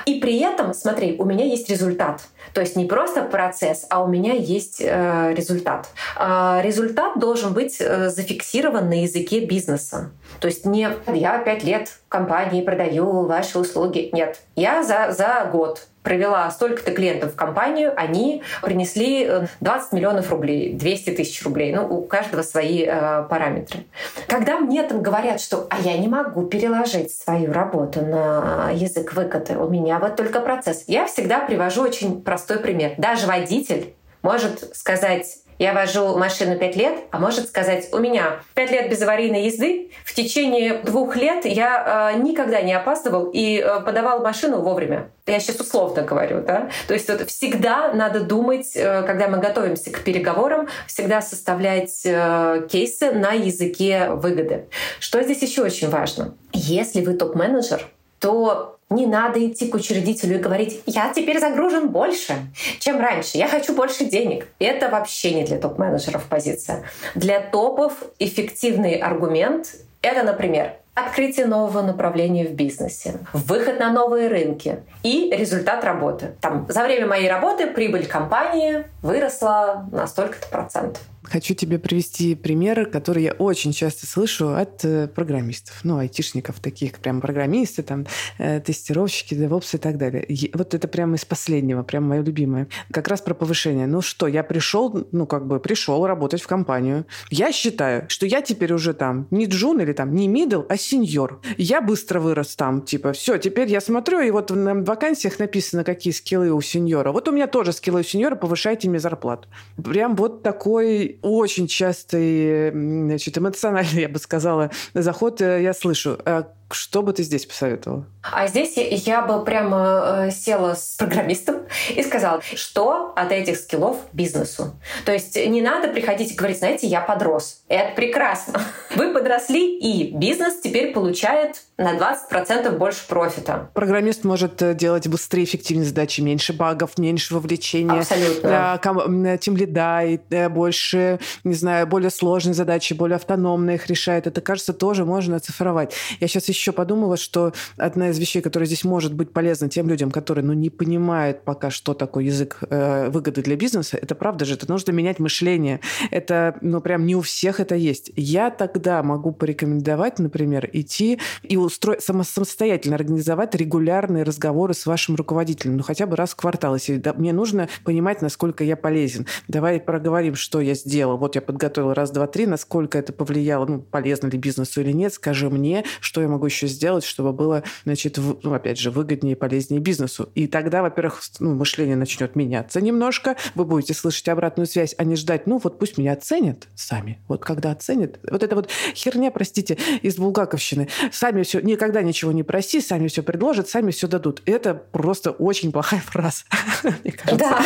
[0.06, 2.22] И при этом, смотри, у меня есть результат.
[2.52, 5.88] То есть не просто процесс, а у меня есть э, результат.
[6.18, 10.10] Э, результат должен быть э, зафиксирован на языке бизнеса.
[10.40, 14.10] То есть не я пять лет компании продаю ваши услуги.
[14.12, 20.72] Нет, я за, за год провела столько-то клиентов в компанию, они принесли 20 миллионов рублей,
[20.72, 21.70] 200 тысяч рублей.
[21.74, 23.80] Ну, у каждого свои э, параметры.
[24.26, 29.58] Когда мне там говорят, что «а я не могу переложить свою работу на язык выката,
[29.58, 32.94] у меня вот только процесс», я всегда привожу очень простой пример.
[32.96, 33.92] Даже водитель
[34.22, 35.26] может сказать
[35.58, 39.90] я вожу машину 5 лет, а может сказать, у меня 5 лет без аварийной езды,
[40.04, 45.10] в течение двух лет я э, никогда не опаздывал и э, подавал машину вовремя.
[45.26, 46.70] Я сейчас условно говорю, да?
[46.86, 52.66] То есть вот всегда надо думать, э, когда мы готовимся к переговорам, всегда составлять э,
[52.70, 54.66] кейсы на языке выгоды.
[55.00, 56.34] Что здесь еще очень важно?
[56.52, 57.86] Если вы топ-менеджер,
[58.20, 62.34] то не надо идти к учредителю и говорить, я теперь загружен больше,
[62.78, 64.48] чем раньше, я хочу больше денег.
[64.58, 66.84] Это вообще не для топ-менеджеров позиция.
[67.14, 74.82] Для топов эффективный аргумент— это, например, открытие нового направления в бизнесе, выход на новые рынки
[75.02, 76.34] и результат работы.
[76.40, 81.02] Там, за время моей работы прибыль компании выросла на столько-то процентов.
[81.30, 86.92] Хочу тебе привести примеры, которые я очень часто слышу от э, программистов, ну, айтишников таких,
[86.98, 88.06] прям программисты, там,
[88.38, 90.26] э, тестировщики, девопсы и так далее.
[90.54, 92.68] Вот это прямо из последнего, прям мое любимое.
[92.90, 93.86] Как раз про повышение.
[93.86, 97.04] Ну что, я пришел, ну, как бы пришел работать в компанию.
[97.30, 101.42] Я считаю, что я теперь уже там не джун или там не мидл, а сеньор.
[101.58, 106.12] Я быстро вырос там, типа, все, теперь я смотрю, и вот на вакансиях написано, какие
[106.12, 107.12] скиллы у сеньора.
[107.12, 109.48] Вот у меня тоже скиллы у сеньора, повышайте мне зарплату.
[109.82, 116.18] Прям вот такой очень частый, значит, эмоциональный, я бы сказала, заход э, я слышу.
[116.24, 118.06] А что бы ты здесь посоветовала?
[118.22, 123.96] А здесь я бы прямо э, села с программистом и сказала, что от этих скиллов
[124.12, 124.78] бизнесу.
[125.04, 127.62] То есть не надо приходить и говорить, знаете, я подрос.
[127.68, 128.60] Это прекрасно.
[128.94, 133.70] Вы подросли, и бизнес теперь получает на 20% больше профита.
[133.72, 138.00] Программист может э, делать быстрее, эффективнее задачи, меньше багов, меньше вовлечения.
[138.00, 139.38] Абсолютно.
[139.40, 144.26] Тем лида, и э, больше, не знаю, более сложные задачи, более автономные их решает.
[144.26, 145.94] Это, кажется, тоже можно оцифровать.
[146.18, 150.10] Я сейчас еще подумала, что одна из вещей, которая здесь может быть полезна тем людям,
[150.10, 154.54] которые ну, не понимают пока, что такое язык э, выгоды для бизнеса, это правда же,
[154.54, 155.78] это нужно менять мышление.
[156.10, 158.10] Это, ну, прям не у всех это есть.
[158.16, 165.76] Я тогда могу порекомендовать, например, идти и устроить, самостоятельно организовать регулярные разговоры с вашим руководителем,
[165.76, 166.74] ну, хотя бы раз в квартал.
[166.74, 169.26] Если да, мне нужно понимать, насколько я полезен.
[169.46, 171.16] Давай проговорим, что я сделал.
[171.18, 175.12] Вот я подготовила раз, два, три, насколько это повлияло, ну, полезно ли бизнесу или нет.
[175.12, 179.32] Скажи мне, что я могу еще сделать, чтобы было, значит, в, ну, опять же, выгоднее
[179.32, 180.30] и полезнее бизнесу.
[180.34, 185.16] И тогда, во-первых, ну, мышление начнет меняться немножко, вы будете слышать обратную связь, а не
[185.16, 187.22] ждать, ну, вот пусть меня оценят сами.
[187.28, 190.88] Вот когда оценят, вот это вот херня, простите, из булгаковщины.
[191.12, 194.42] Сами все, никогда ничего не проси, сами все предложат, сами все дадут.
[194.46, 196.44] Это просто очень плохая фраза,
[196.82, 197.36] мне кажется.
[197.36, 197.60] Да,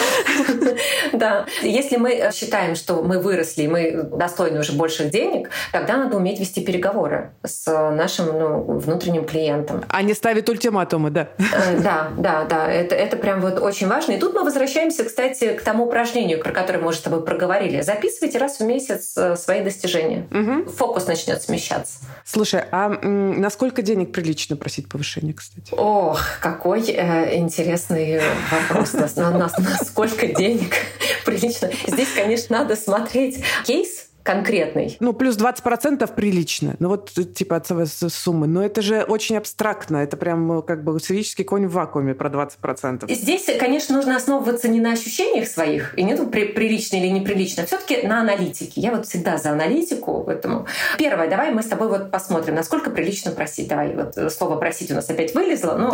[1.12, 1.46] да.
[1.62, 6.64] Если мы считаем, что мы выросли, мы достойны уже больших денег, тогда надо уметь вести
[6.64, 9.84] переговоры с нашим ну, внутренним клиентам.
[9.88, 11.28] А не ставить ультиматумы, да?
[11.38, 12.70] Э, да, да, да.
[12.70, 14.12] Это, это прям вот очень важно.
[14.12, 17.80] И тут мы возвращаемся, кстати, к тому упражнению, про которое мы уже с тобой проговорили.
[17.80, 20.26] Записывайте раз в месяц э, свои достижения.
[20.30, 20.72] Угу.
[20.72, 21.98] Фокус начнет смещаться.
[22.24, 23.50] Слушай, а на
[23.82, 25.72] сколько денег прилично просить повышение, кстати?
[25.72, 28.92] Ох, какой э, интересный вопрос.
[28.92, 30.74] На, на, на сколько денег
[31.24, 31.70] прилично?
[31.86, 34.96] Здесь, конечно, надо смотреть кейс, конкретный.
[35.00, 36.76] Ну, плюс 20% прилично.
[36.78, 38.46] Ну, вот, типа, от суммы.
[38.46, 39.98] Но это же очень абстрактно.
[39.98, 43.06] Это прям э, как бы сферический конь в вакууме про 20%.
[43.08, 47.66] И здесь, конечно, нужно основываться не на ощущениях своих, и не при, прилично или неприлично,
[47.66, 48.80] все таки на аналитике.
[48.80, 50.22] Я вот всегда за аналитику.
[50.26, 50.66] Поэтому
[50.98, 53.68] первое, давай мы с тобой вот посмотрим, насколько прилично просить.
[53.68, 55.92] Давай, вот э, слово «просить» у нас опять вылезло, ну,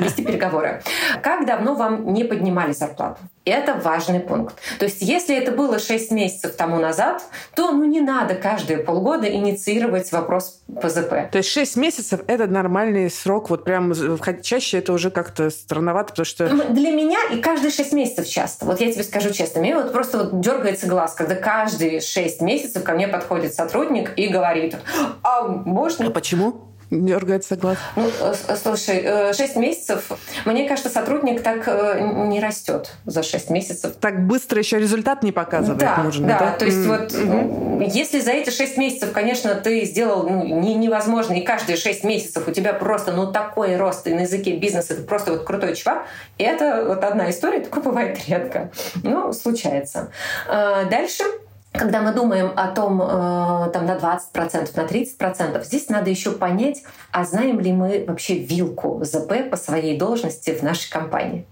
[0.00, 0.82] вести переговоры.
[1.22, 3.20] Как давно вам не поднимали зарплату?
[3.50, 4.54] Это важный пункт.
[4.78, 7.22] То есть, если это было 6 месяцев тому назад,
[7.56, 11.30] то ну, не надо каждые полгода инициировать вопрос ПЗП.
[11.32, 13.92] То есть 6 месяцев— это нормальный срок, вот прям
[14.42, 16.48] чаще это уже как-то странновато, потому что...
[16.48, 18.66] Ну, для меня и каждые 6 месяцев часто.
[18.66, 22.84] Вот я тебе скажу честно, мне вот просто вот дергается глаз, когда каждые 6 месяцев
[22.84, 24.76] ко мне подходит сотрудник и говорит,
[25.22, 26.06] а можно...
[26.06, 26.69] А почему?
[26.90, 27.78] Дергается глаз?
[27.96, 30.10] Ну, э, слушай, 6 э, месяцев,
[30.44, 33.94] мне кажется, сотрудник так э, не растет за 6 месяцев.
[34.00, 36.38] Так быстро еще результат не показывает да, нужно, да?
[36.38, 36.86] Да, то есть mm-hmm.
[36.86, 37.90] вот mm-hmm.
[37.90, 42.48] если за эти 6 месяцев, конечно, ты сделал ну, не, невозможно, и каждые 6 месяцев
[42.48, 46.06] у тебя просто ну такой рост и на языке бизнеса, ты просто вот крутой чувак,
[46.38, 48.70] это вот одна история, такое бывает редко.
[49.02, 50.10] Ну, случается.
[50.48, 51.24] Дальше
[51.72, 56.82] когда мы думаем о том, э, там, на 20%, на 30%, здесь надо еще понять,
[57.12, 61.46] а знаем ли мы вообще вилку ЗП по своей должности в нашей компании.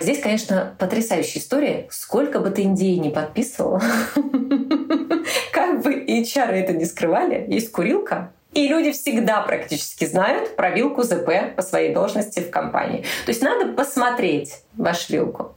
[0.00, 1.86] Здесь, конечно, потрясающая история.
[1.90, 3.80] Сколько бы ты индей не подписывал,
[5.52, 11.02] как бы HR это не скрывали, есть курилка, и люди всегда практически знают про вилку
[11.02, 13.04] ЗП по своей должности в компании.
[13.24, 15.54] То есть надо посмотреть вашу вилку.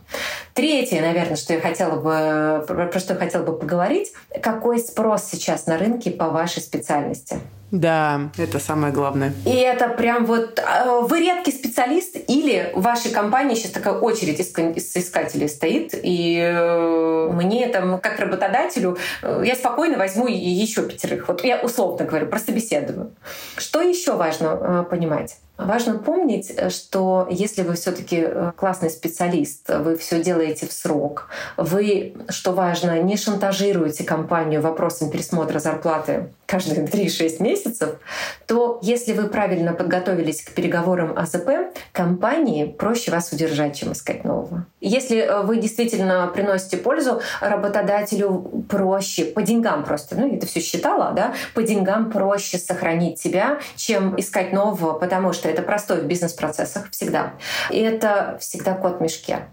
[0.54, 5.66] Третье, наверное, что я хотела бы, про что я хотела бы поговорить, какой спрос сейчас
[5.66, 7.40] на рынке по вашей специальности?
[7.76, 9.34] Да, это самое главное.
[9.46, 14.40] И это прям вот а, вы редкий специалист или в вашей компании сейчас такая очередь
[14.40, 21.28] искателей стоит, и э, мне там как работодателю э, я спокойно возьму еще пятерых.
[21.28, 23.12] Вот я условно говорю, просто беседую.
[23.58, 25.36] Что еще важно э, понимать?
[25.58, 32.52] Важно помнить, что если вы все-таки классный специалист, вы все делаете в срок, вы, что
[32.52, 37.96] важно, не шантажируете компанию вопросом пересмотра зарплаты каждые 3-6 месяцев,
[38.48, 41.50] то если вы правильно подготовились к переговорам АЗП,
[41.92, 44.66] компании проще вас удержать, чем искать нового.
[44.82, 51.12] Если э, вы действительно приносите пользу, работодателю проще, по деньгам просто, ну это все считала,
[51.14, 56.90] да, по деньгам проще сохранить тебя, чем искать нового, потому что это простой в бизнес-процессах
[56.92, 57.34] всегда.
[57.70, 59.48] И это всегда кот в мешке.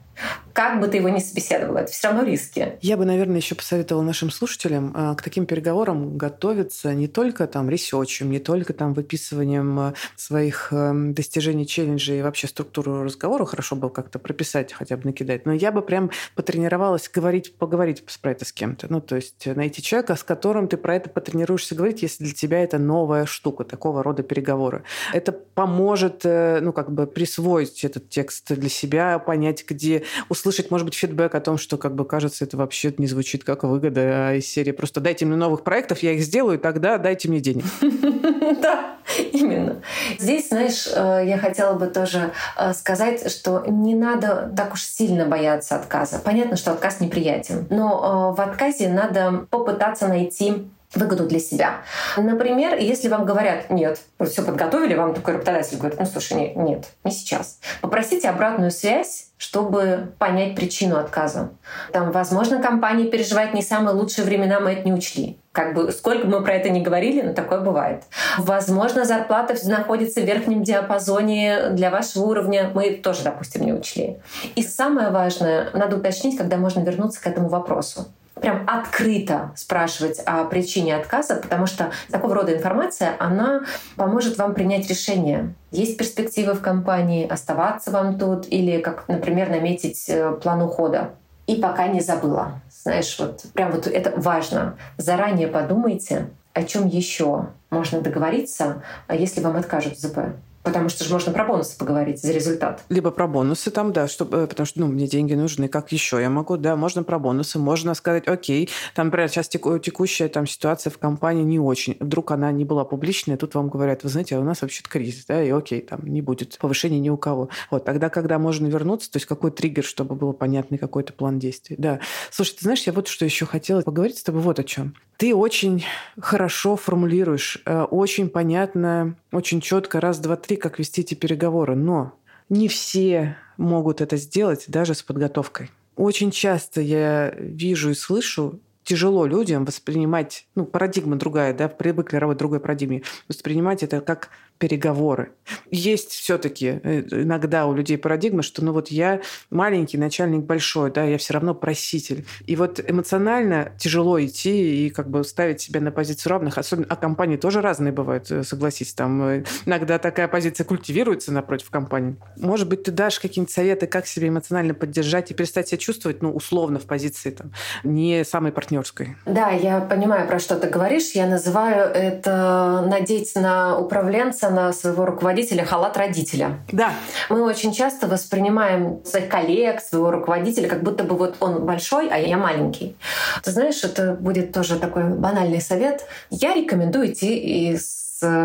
[0.52, 2.74] Как бы ты его ни собеседовал, это все равно риски.
[2.82, 7.70] Я бы, наверное, еще посоветовала нашим слушателям а, к таким переговорам готовиться не только там
[7.70, 13.76] ресерчем, не только там выписыванием а, своих эм, достижений, челленджей и вообще структуру разговора хорошо
[13.76, 15.46] было как-то прописать, хотя бы накидать.
[15.46, 18.86] Но я бы прям потренировалась говорить, поговорить про это с кем-то.
[18.90, 22.62] Ну, то есть найти человека, с которым ты про это потренируешься говорить, если для тебя
[22.62, 24.84] это новая штука, такого рода переговоры.
[25.12, 30.84] Это поможет, э, ну, как бы присвоить этот текст для себя, понять, где услышать, может
[30.84, 34.34] быть, фидбэк о том, что, как бы, кажется, это вообще не звучит как выгода, а
[34.34, 37.64] из серии просто дайте мне новых проектов, я их сделаю, тогда дайте мне денег.
[38.62, 38.96] Да,
[39.32, 39.82] именно.
[40.18, 45.26] Здесь, знаешь, э, я хотела бы тоже э, сказать, что не надо так уж сильно
[45.26, 46.20] бояться отказа.
[46.22, 51.82] Понятно, что отказ неприятен, но э, в отказе надо попытаться найти выгоду для себя.
[52.16, 56.56] Например, если вам говорят, нет, вы все подготовили, вам такой работодатель говорит, ну слушай, нет,
[56.56, 57.58] нет, не сейчас.
[57.80, 61.50] Попросите обратную связь, чтобы понять причину отказа.
[61.92, 65.38] Там, возможно, компания переживает не самые лучшие времена, мы это не учли.
[65.50, 68.04] Как бы сколько мы про это не говорили, но такое бывает.
[68.38, 74.18] Возможно, зарплата находится в верхнем диапазоне для вашего уровня, мы тоже, допустим, не учли.
[74.54, 78.06] И самое важное, надо уточнить, когда можно вернуться к этому вопросу
[78.40, 83.62] прям открыто спрашивать о причине отказа, потому что такого рода информация, она
[83.96, 85.54] поможет вам принять решение.
[85.70, 91.10] Есть перспективы в компании, оставаться вам тут или, как, например, наметить э, план ухода.
[91.46, 92.60] И пока не забыла.
[92.70, 94.76] Знаешь, вот прям вот это важно.
[94.96, 100.18] Заранее подумайте, о чем еще можно договориться, если вам откажут в ЗП.
[100.62, 102.84] Потому что же можно про бонусы поговорить за результат.
[102.88, 106.20] Либо про бонусы там, да, чтобы, э, потому что, ну, мне деньги нужны, как еще
[106.20, 110.46] я могу, да, можно про бонусы, можно сказать, окей, там, например, сейчас теку, текущая там
[110.46, 114.36] ситуация в компании не очень, вдруг она не была публичная, тут вам говорят, вы знаете,
[114.36, 117.48] а у нас вообще-то кризис, да, и окей, там не будет повышения ни у кого.
[117.70, 121.76] Вот, тогда, когда можно вернуться, то есть какой триггер, чтобы был понятный какой-то план действий,
[121.78, 121.98] да.
[122.30, 124.94] Слушай, ты знаешь, я вот что еще хотела поговорить с тобой вот о чем.
[125.16, 125.84] Ты очень
[126.18, 131.74] хорошо формулируешь, э, очень понятно, очень четко, раз, два, три, как вести эти переговоры.
[131.74, 132.14] Но
[132.48, 135.70] не все могут это сделать даже с подготовкой.
[135.96, 142.38] Очень часто я вижу и слышу, тяжело людям воспринимать, ну, парадигма другая, да, привыкли работать
[142.38, 144.30] в другой парадигме, воспринимать это как
[144.62, 145.32] переговоры.
[145.72, 149.20] Есть все-таки э, иногда у людей парадигма, что ну вот я
[149.50, 152.24] маленький, начальник большой, да, я все равно проситель.
[152.46, 156.94] И вот эмоционально тяжело идти и как бы ставить себя на позицию равных, особенно, а
[156.94, 162.14] компании тоже разные бывают, э, согласись, там э, иногда такая позиция культивируется напротив компании.
[162.36, 166.30] Может быть, ты дашь какие-нибудь советы, как себя эмоционально поддержать и перестать себя чувствовать, ну,
[166.32, 167.50] условно в позиции там,
[167.82, 169.16] не самой партнерской.
[169.26, 171.10] Да, я понимаю, про что ты говоришь.
[171.14, 176.60] Я называю это надеть на управленца на своего руководителя халат родителя.
[176.70, 176.92] Да.
[177.28, 182.18] Мы очень часто воспринимаем своих коллег, своего руководителя, как будто бы вот он большой, а
[182.18, 182.96] я маленький.
[183.42, 186.06] Ты знаешь, это будет тоже такой банальный совет.
[186.30, 188.02] Я рекомендую идти и с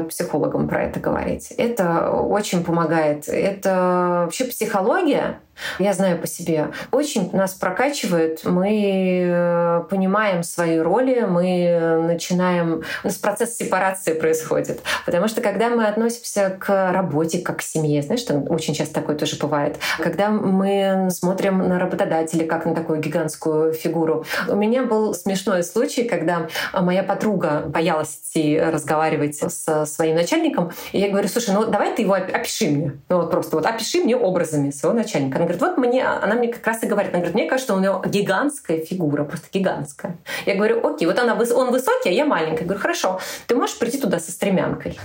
[0.10, 1.54] психологом про это говорить.
[1.58, 3.28] Это очень помогает.
[3.28, 5.40] Это вообще психология
[5.80, 6.70] Я знаю по себе.
[6.92, 8.42] Очень нас прокачивает.
[8.44, 12.84] Мы э, понимаем свои роли, мы начинаем...
[13.04, 14.82] У нас процесс сепарации происходит.
[15.06, 19.16] Потому что когда мы относимся к работе как к семье, знаешь, что очень часто такое
[19.16, 24.26] тоже бывает, когда мы смотрим на работодателя как на такую гигантскую фигуру.
[24.48, 31.00] У меня был смешной случай, когда моя подруга боялась идти разговаривать со своим начальником, и
[31.00, 32.94] я говорю, слушай, ну давай ты его опиши мне.
[33.10, 35.40] Ну вот просто вот опиши мне образами своего начальника.
[35.48, 38.02] Говорит, вот мне, она мне как раз и говорит, она говорит, мне кажется, у него
[38.06, 40.18] гигантская фигура, просто гигантская.
[40.46, 42.62] Я говорю, окей, вот она, он высокий, а я маленькая.
[42.62, 45.00] Я говорю, хорошо, ты можешь прийти туда со стремянкой?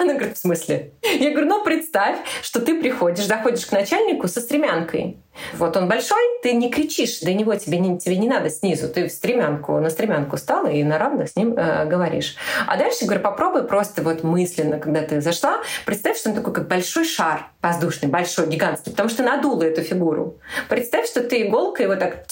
[0.00, 0.92] Она говорит, в смысле?
[1.02, 5.18] Я говорю, ну представь, что ты приходишь, доходишь к начальнику со стремянкой.
[5.54, 8.88] Вот он большой, ты не кричишь до него, тебе не, тебе не надо снизу.
[8.88, 12.36] Ты в стремянку, на стремянку стала и на равных с ним э, говоришь.
[12.66, 16.68] А дальше, говорю, попробуй просто вот мысленно, когда ты зашла, представь, что он такой, как
[16.68, 20.38] большой шар воздушный, большой, гигантский, потому что надула эту фигуру.
[20.68, 22.26] Представь, что ты иголкой вот так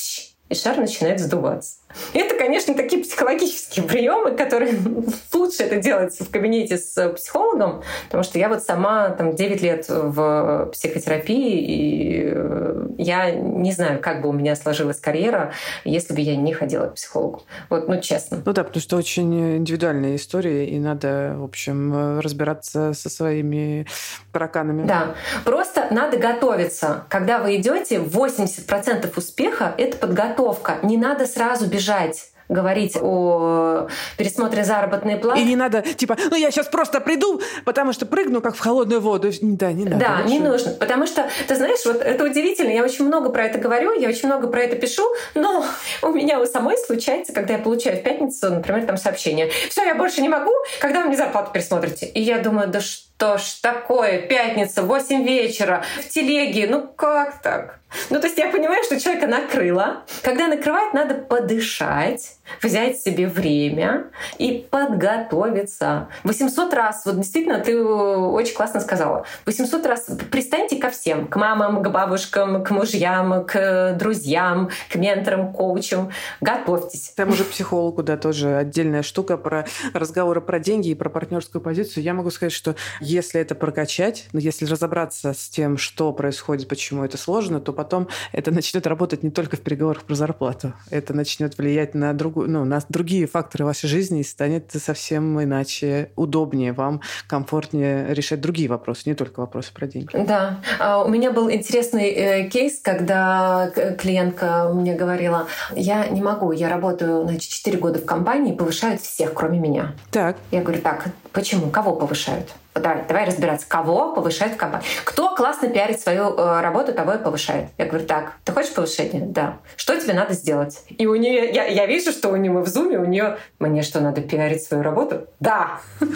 [0.48, 1.78] и шар начинает сдуваться.
[2.12, 4.74] Это, конечно, такие психологические приемы, которые
[5.32, 9.86] лучше это делать в кабинете с психологом, потому что я вот сама там 9 лет
[9.88, 15.52] в психотерапии, и э, я не знаю, как бы у меня сложилась карьера,
[15.84, 17.42] если бы я не ходила к психологу.
[17.70, 18.42] Вот, ну, честно.
[18.44, 23.86] Ну да, потому что очень индивидуальная история, и надо, в общем, разбираться со своими
[24.32, 24.86] тараканами.
[24.86, 25.14] Да.
[25.44, 27.04] Просто надо готовиться.
[27.08, 30.78] Когда вы идете, 80% успеха— это подготовка.
[30.82, 35.40] Не надо сразу бежать бежать говорить о пересмотре заработной платы.
[35.40, 39.00] И не надо, типа, ну я сейчас просто приду, потому что прыгну как в холодную
[39.00, 39.32] воду.
[39.42, 39.96] Да, не надо.
[39.96, 40.70] Да, не нужно.
[40.70, 42.70] Потому что, ты знаешь, вот это удивительно.
[42.70, 45.02] Я очень много про это говорю, я очень много про это пишу,
[45.34, 45.64] но
[46.02, 49.50] у меня у самой случается, когда я получаю в пятницу, например, там сообщение.
[49.68, 52.06] Все, я больше не могу, когда вы мне зарплату пересмотрите.
[52.06, 57.80] И я думаю, да что ж такое, пятница, 8 вечера, в телеге, ну как так?
[58.10, 60.04] Ну, то есть я понимаю, что человека накрыло.
[60.22, 64.06] Когда накрывает, надо подышать, взять себе время
[64.38, 66.08] и подготовиться.
[66.24, 71.82] 800 раз, вот действительно, ты очень классно сказала, 800 раз пристаньте ко всем, к мамам,
[71.82, 76.10] к бабушкам, к мужьям, к друзьям, к менторам, коучам.
[76.40, 77.12] Готовьтесь.
[77.16, 82.04] Там уже психологу, да, тоже отдельная штука про разговоры про деньги и про партнерскую позицию.
[82.04, 87.04] Я могу сказать, что если это прокачать, ну, если разобраться с тем, что происходит, почему
[87.04, 90.72] это сложно, то потом это начнет работать не только в переговорах про зарплату.
[90.90, 96.10] Это начнет влиять на, другую, ну, на другие факторы вашей жизни и станет совсем иначе,
[96.16, 100.10] удобнее вам, комфортнее решать другие вопросы, не только вопросы про деньги.
[100.26, 100.60] Да.
[100.78, 106.68] А, у меня был интересный э, кейс, когда клиентка мне говорила, я не могу, я
[106.68, 109.94] работаю, значит, 4 года в компании, повышают всех, кроме меня.
[110.10, 110.36] Так.
[110.50, 111.06] Я говорю, так,
[111.36, 111.70] почему?
[111.70, 112.48] Кого повышают?
[112.74, 114.82] давай, давай разбираться, кого повышает в.
[115.04, 117.68] Кто классно пиарит свою э, работу, того и повышает.
[117.78, 119.24] Я говорю, так, ты хочешь повышение?
[119.26, 119.58] Да.
[119.76, 120.82] Что тебе надо сделать?
[120.88, 124.00] И у нее, я, я вижу, что у нее в зуме, у нее, мне что,
[124.00, 125.26] надо пиарить свою работу?
[125.40, 125.80] Да.
[126.00, 126.06] То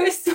[0.00, 0.28] есть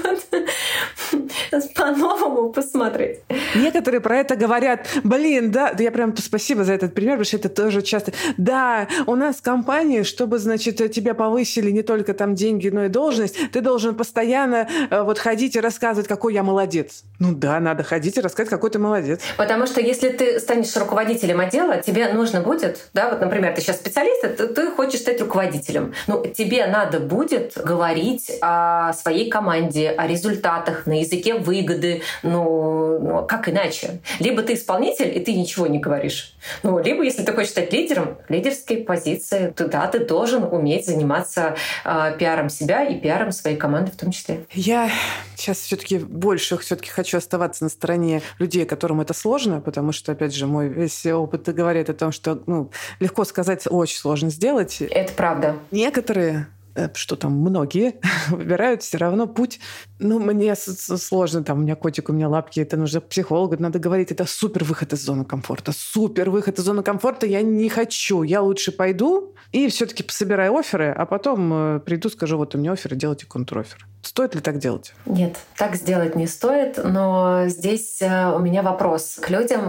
[1.75, 3.19] по-новому посмотреть.
[3.55, 7.37] Некоторые про это говорят, блин, да, да я прям спасибо за этот пример, потому что
[7.37, 8.13] это тоже часто.
[8.37, 12.89] Да, у нас в компании, чтобы, значит, тебя повысили не только там деньги, но и
[12.89, 17.03] должность, ты должен постоянно э, вот ходить и рассказывать, какой я молодец.
[17.19, 19.21] Ну да, надо ходить и рассказывать, какой ты молодец.
[19.37, 23.77] Потому что если ты станешь руководителем отдела, тебе нужно будет, да, вот, например, ты сейчас
[23.77, 25.93] специалист, ты, ты хочешь стать руководителем.
[26.07, 33.25] Ну, тебе надо будет говорить о своей команде, о результатах на языке выгоды, ну, ну
[33.27, 33.99] как иначе?
[34.19, 36.35] Либо ты исполнитель, и ты ничего не говоришь.
[36.63, 41.55] Ну, либо, если ты хочешь стать лидером, лидерские позиции, то да, ты должен уметь заниматься
[41.85, 44.45] э, пиаром себя и пиаром своей команды в том числе.
[44.53, 44.89] Я
[45.35, 50.33] сейчас все-таки больше все-таки хочу оставаться на стороне людей, которым это сложно, потому что, опять
[50.33, 54.81] же, мой весь опыт говорит о том, что ну, легко сказать, очень сложно сделать.
[54.81, 55.55] Это правда.
[55.71, 56.47] Некоторые
[56.93, 57.95] что там многие
[58.29, 59.59] выбирают все равно путь.
[59.99, 64.11] Ну, мне сложно, там, у меня котик, у меня лапки, это нужно психологу, надо говорить,
[64.11, 68.41] это супер выход из зоны комфорта, супер выход из зоны комфорта, я не хочу, я
[68.41, 72.95] лучше пойду и все-таки собираю оферы, а потом э, приду, скажу, вот у меня оферы,
[72.95, 73.87] делайте контрофер.
[74.01, 74.93] Стоит ли так делать?
[75.05, 79.61] Нет, так сделать не стоит, но здесь э, у меня вопрос к людям.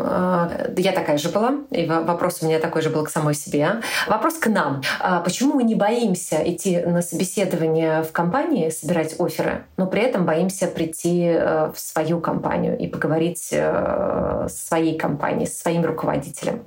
[0.77, 3.81] Я такая же была, и вопрос у меня такой же был к самой себе.
[4.07, 4.83] Вопрос к нам.
[5.25, 10.67] Почему мы не боимся идти на собеседование в компании, собирать оферы, но при этом боимся
[10.67, 16.65] прийти э, в свою компанию и поговорить э, с своей компанией, с своим руководителем.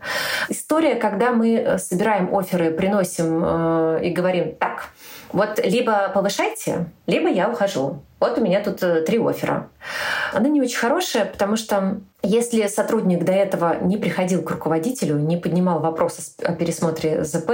[0.49, 4.89] История, когда мы собираем оферы, приносим и говорим, так,
[5.33, 8.03] Вот либо повышайте, либо я ухожу.
[8.23, 9.67] Вот у меня тут э, три оффера.
[10.31, 15.35] Она не очень хорошая, потому что если сотрудник до этого не приходил к руководителю, не
[15.35, 17.51] поднимал вопрос о пересмотре ЗП,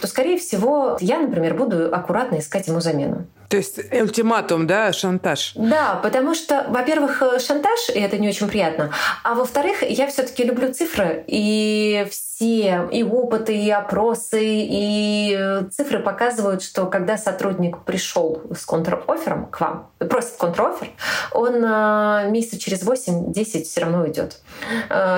[0.00, 3.26] то, скорее всего, я, например, буду аккуратно искать ему замену.
[3.48, 5.52] То есть ультиматум, да, шантаж?
[5.56, 8.92] Да, потому что, во-первых, э, шантаж, и это не очень приятно,
[9.24, 15.64] а во-вторых, я все таки люблю цифры, и все и опыты, и опросы, и э,
[15.70, 20.90] цифры показывают, что когда сотрудник пришел с контроффером к вам, просит контрофер,
[21.32, 24.40] он э, месяца через 8-10 все равно уйдет.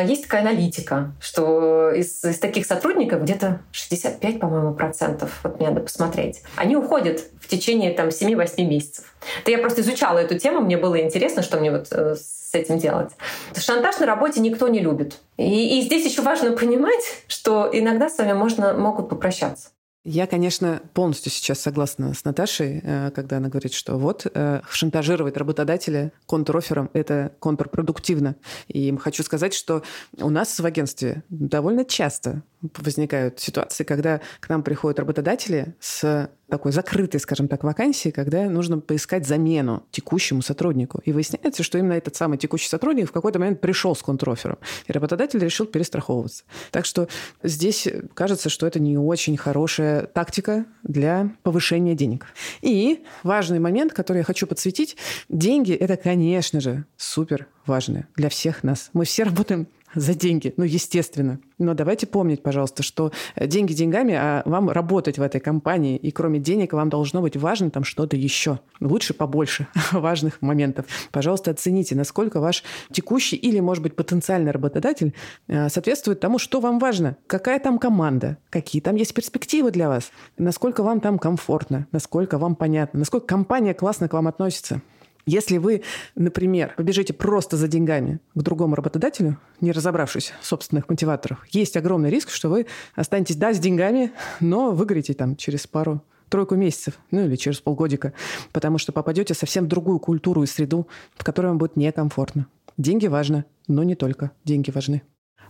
[0.04, 5.80] Есть такая аналитика, что из, из таких сотрудников где-то 65, по-моему, процентов, вот мне надо
[5.80, 9.04] посмотреть, они уходят в течение там 7-8 месяцев.
[9.42, 12.78] Это я просто изучала эту тему, мне было интересно, что мне вот э, с этим
[12.78, 13.10] делать.
[13.56, 15.18] Шантаж на работе никто не любит.
[15.36, 19.70] И, и здесь еще важно понимать, что иногда с вами можно, могут попрощаться.
[20.04, 25.38] Я, конечно, полностью сейчас согласна с Наташей, э, когда она говорит, что вот э, шантажировать
[25.38, 28.36] работодателя контрофером– это контрпродуктивно.
[28.68, 29.82] И хочу сказать, что
[30.18, 32.42] у нас в агентстве довольно часто
[32.78, 38.78] возникают ситуации, когда к нам приходят работодатели с такой закрытой, скажем так, вакансии, когда нужно
[38.78, 41.00] поискать замену текущему сотруднику.
[41.04, 44.92] И выясняется, что именно этот самый текущий сотрудник в какой-то момент пришел с контрофером, и
[44.92, 46.44] работодатель решил перестраховываться.
[46.70, 47.08] Так что
[47.42, 52.26] здесь кажется, что это не очень хорошая тактика для повышения денег.
[52.60, 54.96] И важный момент, который я хочу подсветить.
[55.28, 58.90] Деньги– это, конечно же, супер важно для всех нас.
[58.92, 59.66] Мы все работаем
[60.04, 60.52] за деньги.
[60.56, 61.40] Ну, естественно.
[61.58, 66.38] Но давайте помнить, пожалуйста, что деньги деньгами, а вам работать в этой компании, и кроме
[66.38, 68.60] денег вам должно быть важно там что-то еще.
[68.80, 70.86] Лучше побольше важных моментов.
[71.12, 75.14] Пожалуйста, оцените, насколько ваш текущий или, может быть, потенциальный работодатель
[75.48, 77.16] э, соответствует тому, что вам важно.
[77.26, 82.56] Какая там команда, какие там есть перспективы для вас, насколько вам там комфортно, насколько вам
[82.56, 84.82] понятно, насколько компания классно к вам относится.
[85.26, 85.82] Если вы,
[86.14, 92.10] например, побежите просто за деньгами к другому работодателю, не разобравшись в собственных мотиваторах, есть огромный
[92.10, 97.24] риск, что вы останетесь, да, с деньгами, но выгорите там через пару тройку месяцев, ну
[97.24, 98.12] или через полгодика,
[98.52, 102.46] потому что попадете совсем в другую культуру и среду, в которой вам будет некомфортно.
[102.76, 105.02] Деньги важны, но не только деньги важны.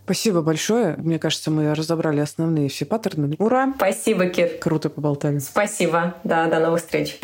[0.05, 0.97] Спасибо большое.
[0.99, 3.35] Мне кажется, мы разобрали основные все паттерны.
[3.39, 3.73] Ура!
[3.75, 4.51] Спасибо, Кир.
[4.61, 5.39] Круто поболтали.
[5.39, 6.15] Спасибо.
[6.25, 7.19] Да, до новых встреч.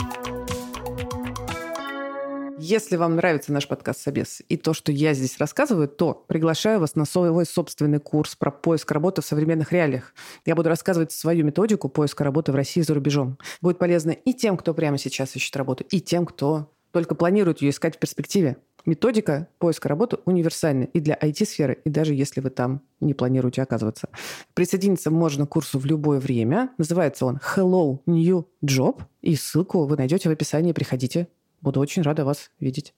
[2.71, 6.95] Если вам нравится наш подкаст «Собес» и то, что я здесь рассказываю, то приглашаю вас
[6.95, 10.15] на свой собственный курс про поиск работы в современных реалиях.
[10.47, 13.39] Я буду рассказывать свою методику поиска работы в России и за рубежом.
[13.61, 17.71] Будет полезно и тем, кто прямо сейчас ищет работу, и тем, кто только планирует ее
[17.71, 18.57] искать в перспективе.
[18.87, 24.09] Методика поиска работы универсальна и для IT-сферы, и даже если вы там не планируете оказываться.
[24.55, 26.71] Присоединиться можно к курсу в любое время.
[26.79, 29.03] Называется он Hello New Job.
[29.23, 30.73] И ссылку вы найдете в описании.
[30.73, 31.27] Приходите,
[31.61, 32.95] Буду очень рада вас видеть.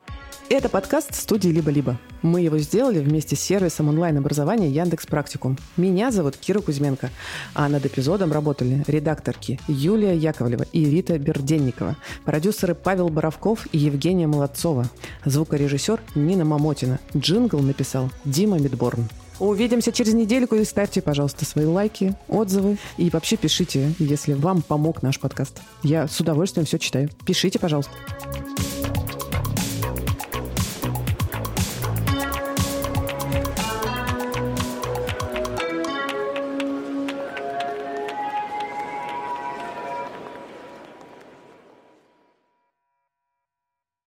[0.48, 1.98] Это подкаст студии «Либо-либо».
[2.22, 5.58] Мы его сделали вместе с сервисом онлайн-образования Яндекс Практикум.
[5.76, 7.10] Меня зовут Кира Кузьменко,
[7.54, 14.28] а над эпизодом работали редакторки Юлия Яковлева и Рита Берденникова, продюсеры Павел Боровков и Евгения
[14.28, 14.84] Молодцова,
[15.24, 19.08] звукорежиссер Нина Мамотина, джингл написал Дима Мидборн.
[19.42, 25.02] Увидимся через недельку и ставьте, пожалуйста, свои лайки, отзывы и вообще пишите, если вам помог
[25.02, 25.62] наш подкаст.
[25.82, 27.10] Я с удовольствием все читаю.
[27.26, 27.90] Пишите, пожалуйста.